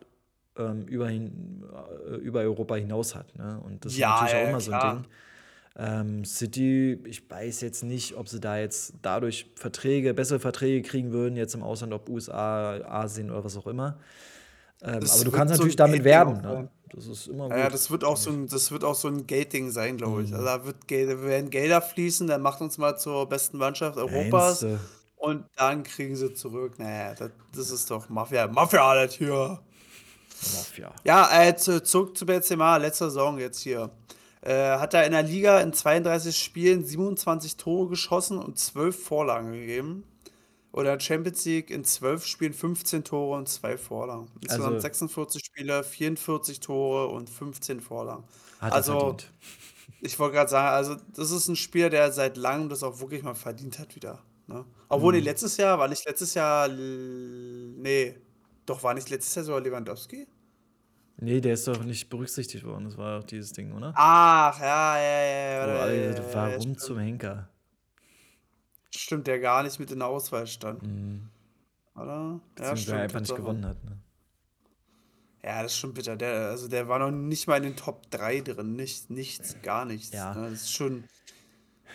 [0.56, 1.64] ähm, über, hin,
[2.08, 3.36] äh, über Europa hinaus hat.
[3.36, 3.60] Ne?
[3.64, 4.80] Und das Ja, ist natürlich ja, auch immer so ein klar.
[4.80, 5.06] Ding.
[5.76, 11.12] Ähm, City, ich weiß jetzt nicht, ob sie da jetzt dadurch Verträge, bessere Verträge kriegen
[11.12, 13.98] würden, jetzt im Ausland, ob USA, Asien oder was auch immer.
[14.82, 16.40] Ähm, aber du kannst so natürlich damit werben.
[16.42, 16.68] Ne?
[16.94, 17.74] Das ist immer Ja, ja, gut.
[17.74, 20.24] das wird auch so ein, das wird auch so ein Geldding sein, glaube Mhm.
[20.24, 20.32] ich.
[20.32, 24.88] Also da wird werden Gelder fließen, dann macht uns mal zur besten Mannschaft Europas Meinst
[25.16, 26.78] und dann kriegen sie zurück.
[26.78, 28.48] Naja, das, das ist doch Mafia.
[28.48, 29.60] Mafia alles hier.
[30.54, 30.92] Mafia.
[31.04, 33.90] Ja, äh, zu- zurück zu Benzema, letzte Saison jetzt hier.
[34.40, 39.52] Äh, hat er in der Liga in 32 Spielen 27 Tore geschossen und 12 Vorlagen
[39.52, 40.04] gegeben.
[40.72, 44.28] Oder Champions League in 12 Spielen 15 Tore und 2 Vorlagen.
[44.40, 48.24] Insgesamt Also- 46 Spiele, 44 Tore und 15 Vorlagen.
[48.58, 49.30] Also, er verdient.
[50.00, 53.22] Ich wollte gerade sagen, also das ist ein Spieler, der seit langem das auch wirklich
[53.22, 54.18] mal verdient hat wieder.
[54.48, 54.64] Ne?
[54.88, 55.24] Obwohl, nee, Mhm.
[55.26, 58.14] letztes Jahr, war nicht letztes Jahr, nee,
[58.66, 60.26] doch war nicht letztes Jahr sogar Lewandowski?
[61.18, 62.84] Nee, der ist doch nicht berücksichtigt worden.
[62.86, 63.92] Das war doch dieses Ding, oder?
[63.96, 66.80] Ach, ja, ja, ja, ja, ja, gesagt, ja, warum stimmt.
[66.80, 67.48] zum Henker?
[68.94, 71.28] Stimmt, der gar nicht mit in der Auswahl stand, Mhm.
[71.94, 72.40] oder?
[72.58, 72.98] Ja, stimmt.
[72.98, 73.82] einfach nicht gewonnen hat.
[73.84, 73.98] Ne?
[75.44, 76.16] Ja, das ist schon bitter.
[76.16, 78.76] Der, also der war noch nicht mal in den Top 3 drin.
[78.76, 80.12] Nicht, nichts, gar nichts.
[80.12, 80.34] Ja.
[80.34, 80.50] Ne?
[80.50, 81.04] Das ist schon.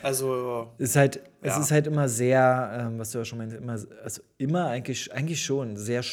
[0.03, 1.59] Also, Ist halt, es Ja.
[1.59, 5.43] ist halt immer sehr, ähm, was du ja schon meintest, immer, also immer eigentlich, eigentlich
[5.43, 6.03] schon sehr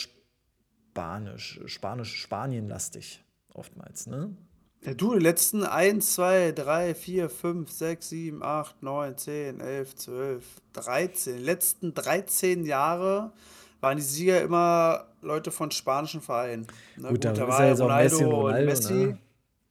[0.95, 4.37] spanisch, spanisch, Spanienlastig oftmals, ne?
[4.85, 9.95] ja, du, die letzten 1, 2, 3, 4, 5, 6, 7, 8, 9, 10, 11,
[9.97, 11.37] 12, 13.
[11.39, 13.33] Die letzten 13 Jahre
[13.81, 16.67] waren die Sieger immer Leute von spanischen Vereinen.
[16.97, 18.93] Na Gut, da ist war ja jetzt auch Messi und Ronaldo, Messi.
[18.95, 19.19] ne?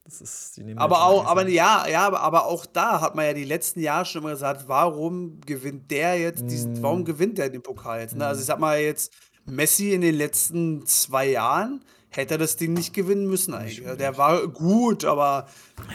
[0.06, 1.56] Das ist, die nehmen Aber auch, aber langsam.
[1.56, 4.68] ja, ja, aber, aber auch da hat man ja die letzten Jahre schon immer gesagt,
[4.68, 6.84] warum gewinnt der jetzt diesen, Mm.
[6.84, 8.16] warum gewinnt der den Pokal jetzt?
[8.18, 8.26] Ne?
[8.26, 9.14] Also ich sag mal jetzt,
[9.46, 13.84] Messi in den letzten zwei Jahren hätte er das Ding nicht gewinnen müssen eigentlich.
[13.98, 15.48] Der war gut, aber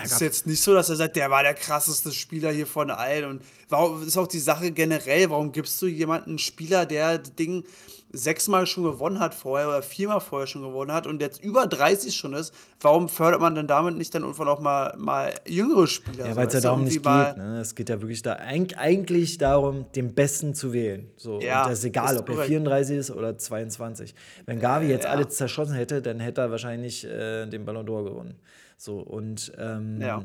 [0.03, 2.91] es ist jetzt nicht so, dass er sagt, der war der krasseste Spieler hier von
[2.91, 3.25] allen.
[3.25, 7.35] Und warum ist auch die Sache generell, warum gibst du jemanden einen Spieler, der das
[7.35, 7.65] Ding
[8.13, 12.15] sechsmal schon gewonnen hat vorher oder viermal vorher schon gewonnen hat und jetzt über 30
[12.15, 16.29] schon ist, warum fördert man denn damit nicht dann irgendwann auch mal, mal jüngere Spieler?
[16.29, 17.37] Ja, weil es ja darum nicht geht.
[17.37, 17.59] Ne?
[17.61, 21.11] Es geht ja wirklich da eig eigentlich darum, den Besten zu wählen.
[21.17, 22.49] So, Ja, und das ist egal, ist ob er korrekt.
[22.49, 24.15] 34 ist oder 22.
[24.47, 25.11] Wenn Gavi jetzt ja.
[25.11, 28.37] alle zerschossen hätte, dann hätte er wahrscheinlich äh, den Ballon d'Or gewonnen.
[28.77, 30.25] So, und ähm, Ja.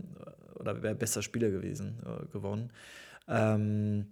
[0.60, 2.70] oder wäre bester Spieler gewesen, äh, gewonnen.
[3.28, 4.08] Ähm,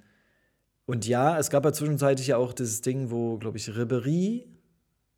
[0.91, 4.45] Und ja, es gab ja zwischenzeitlich ja auch dieses Ding, wo, glaube ich, Ribery,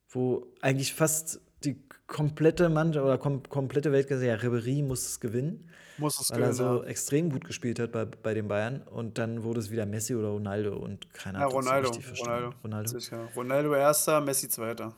[0.10, 5.04] wo eigentlich fast die komplette Mannschaft oder kom komplette Welt gesagt hat, ja, Ribery muss
[5.08, 5.68] es gewinnen,
[5.98, 6.78] Muss es weil er gewinnen.
[6.78, 8.84] so extrem gut gespielt hat bei, bei den Bayern.
[8.84, 11.88] Und dann wurde es wieder Messi oder Ronaldo und keiner Ja, hat Ronaldo.
[11.90, 12.34] richtig verstanden.
[12.44, 12.58] Ronaldo.
[12.64, 12.90] Ronaldo.
[13.00, 13.28] Sicher.
[13.36, 14.94] Ronaldo erster, Messi zweiter.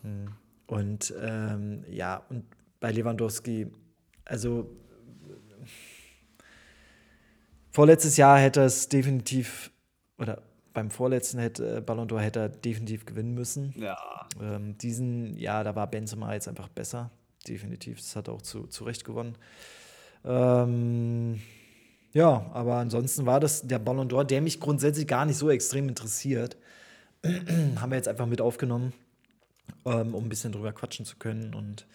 [0.68, 2.44] Und ähm, ja, und
[2.82, 3.68] bei Lewandowski,
[4.26, 4.70] also
[7.72, 9.72] vorletztes Jahr hätte es definitiv,
[10.18, 10.42] oder
[10.76, 13.74] beim vorletzten hätte, äh, Ballon d'Or hätte er definitiv gewinnen müssen.
[13.78, 13.98] Ja.
[14.40, 17.10] Ähm, diesen Jahr, da war Benzema jetzt einfach besser,
[17.48, 17.98] definitiv.
[17.98, 19.36] Das hat er auch zu, zu Recht gewonnen.
[20.24, 21.42] Ähm,
[22.14, 25.90] ja, aber ansonsten war das der Ballon d'Or, der mich grundsätzlich gar nicht so extrem
[25.90, 26.58] interessiert.
[27.26, 28.94] Haben wir jetzt einfach mit aufgenommen,
[29.86, 31.54] ähm, um ein bisschen drüber quatschen zu können.
[31.54, 31.86] Und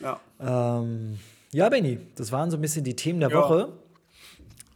[0.00, 0.20] Ja.
[0.40, 1.18] ähm,
[1.52, 3.36] ja, Benny, das waren so ein bisschen die Themen der Ja.
[3.38, 3.72] Woche.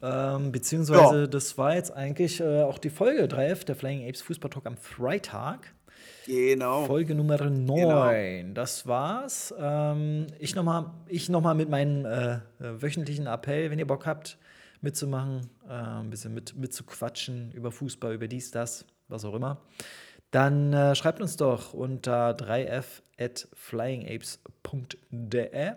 [0.04, 1.26] Ähm, beziehungsweise, Ja.
[1.26, 4.76] das war jetzt eigentlich äh, auch die Folge 3F, der Flying Apes Fußball Talk am
[4.76, 5.72] Freitag.
[6.26, 6.84] Genau.
[6.84, 8.54] Folge Nummer 9.
[8.54, 9.54] Das war's.
[9.58, 12.38] Ähm, ich nochmal ich noch mal mit meinem äh, äh,
[12.82, 14.38] wöchentlichen Appell, wenn ihr Bock habt,
[14.82, 19.58] mitzumachen, äh, ein bisschen mit, mitzuquatschen über Fußball, über dies, das, was auch immer.
[20.30, 25.72] Dann äh, schreibt uns doch unter 3f at flyingapes.de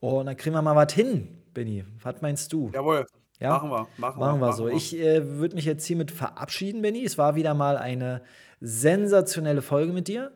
[0.00, 1.84] und dann kriegen wir mal was hin, Benny.
[2.02, 2.70] Was meinst du?
[2.74, 3.06] Jawohl.
[3.40, 3.50] Ja?
[3.50, 3.86] Machen wir.
[3.98, 4.66] Machen, Machen wir so.
[4.66, 4.72] wir.
[4.74, 7.04] Ich äh, würde mich jetzt hiermit verabschieden, Benny.
[7.04, 8.22] Es war wieder mal eine
[8.60, 10.32] sensationelle Folge mit dir.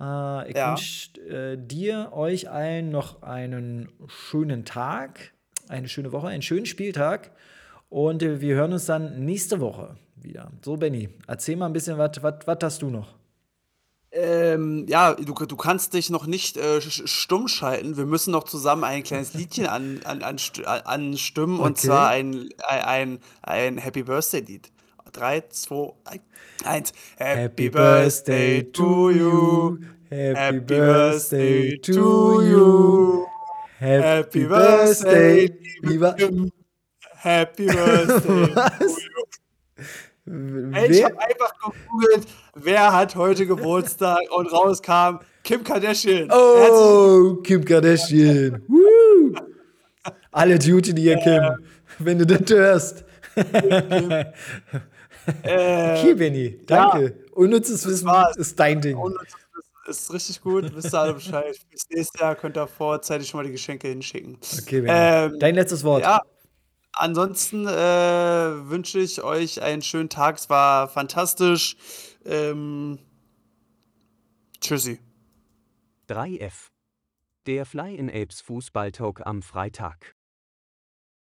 [0.00, 0.70] Äh, ich Ja.
[0.70, 5.32] wünsche äh, dir, euch allen noch einen schönen Tag,
[5.68, 7.32] eine schöne Woche, einen schönen Spieltag.
[7.88, 10.50] Und äh, wir hören uns dann nächste Woche wieder.
[10.64, 13.14] So, Benny, erzähl mal ein bisschen, was hast du noch?
[14.14, 17.96] Ähm, ja, du, du kannst dich noch nicht äh, stumm schalten.
[17.96, 20.36] Wir müssen noch zusammen ein kleines Liedchen an, an, an,
[20.84, 21.86] anstimmen und Okay.
[21.86, 24.70] zwar ein, ein, ein, ein Happy Birthday Lied.
[25.12, 25.94] 3, 2,
[26.64, 26.92] 1.
[27.18, 29.78] Happy Birthday to you.
[30.10, 33.26] Happy Birthday to you.
[33.78, 35.50] Happy Birthday,
[35.82, 36.16] lieber.
[37.16, 38.54] Happy Birthday.
[38.54, 38.96] Was?
[40.24, 41.04] Ey, ich Wer?
[41.06, 46.30] habe einfach gegoogelt, wer hat heute Geburtstag und rauskam Kim Kardashian.
[46.30, 48.62] Oh, Kim Kardashian.
[48.68, 49.34] Woo.
[50.30, 51.42] Alle Duty dir, Kim.
[51.98, 53.04] Wenn du das hörst.
[53.34, 54.24] Äh,
[55.44, 56.58] Okay, Benny.
[56.66, 57.14] Danke.
[57.32, 58.36] Unnützes Wissen war's.
[58.36, 58.96] ist dein Ding.
[58.96, 59.16] und
[59.86, 61.56] das ist richtig gut, wisst ihr alle Bescheid.
[61.70, 64.38] Bis nächstes Jahr könnt ihr vorzeitig schon mal die Geschenke hinschicken.
[64.62, 64.92] Okay, Benny.
[65.34, 66.02] Ähm, dein letztes Wort.
[66.02, 66.22] Ja,
[66.92, 70.36] ansonsten äh, wünsche ich euch einen schönen Tag.
[70.36, 71.76] Es war fantastisch.
[72.24, 72.98] Ähm,
[74.60, 75.00] tschüssi.
[76.08, 76.68] 3F.
[77.46, 80.14] Der Fly in Apes Fußball Talk am Freitag.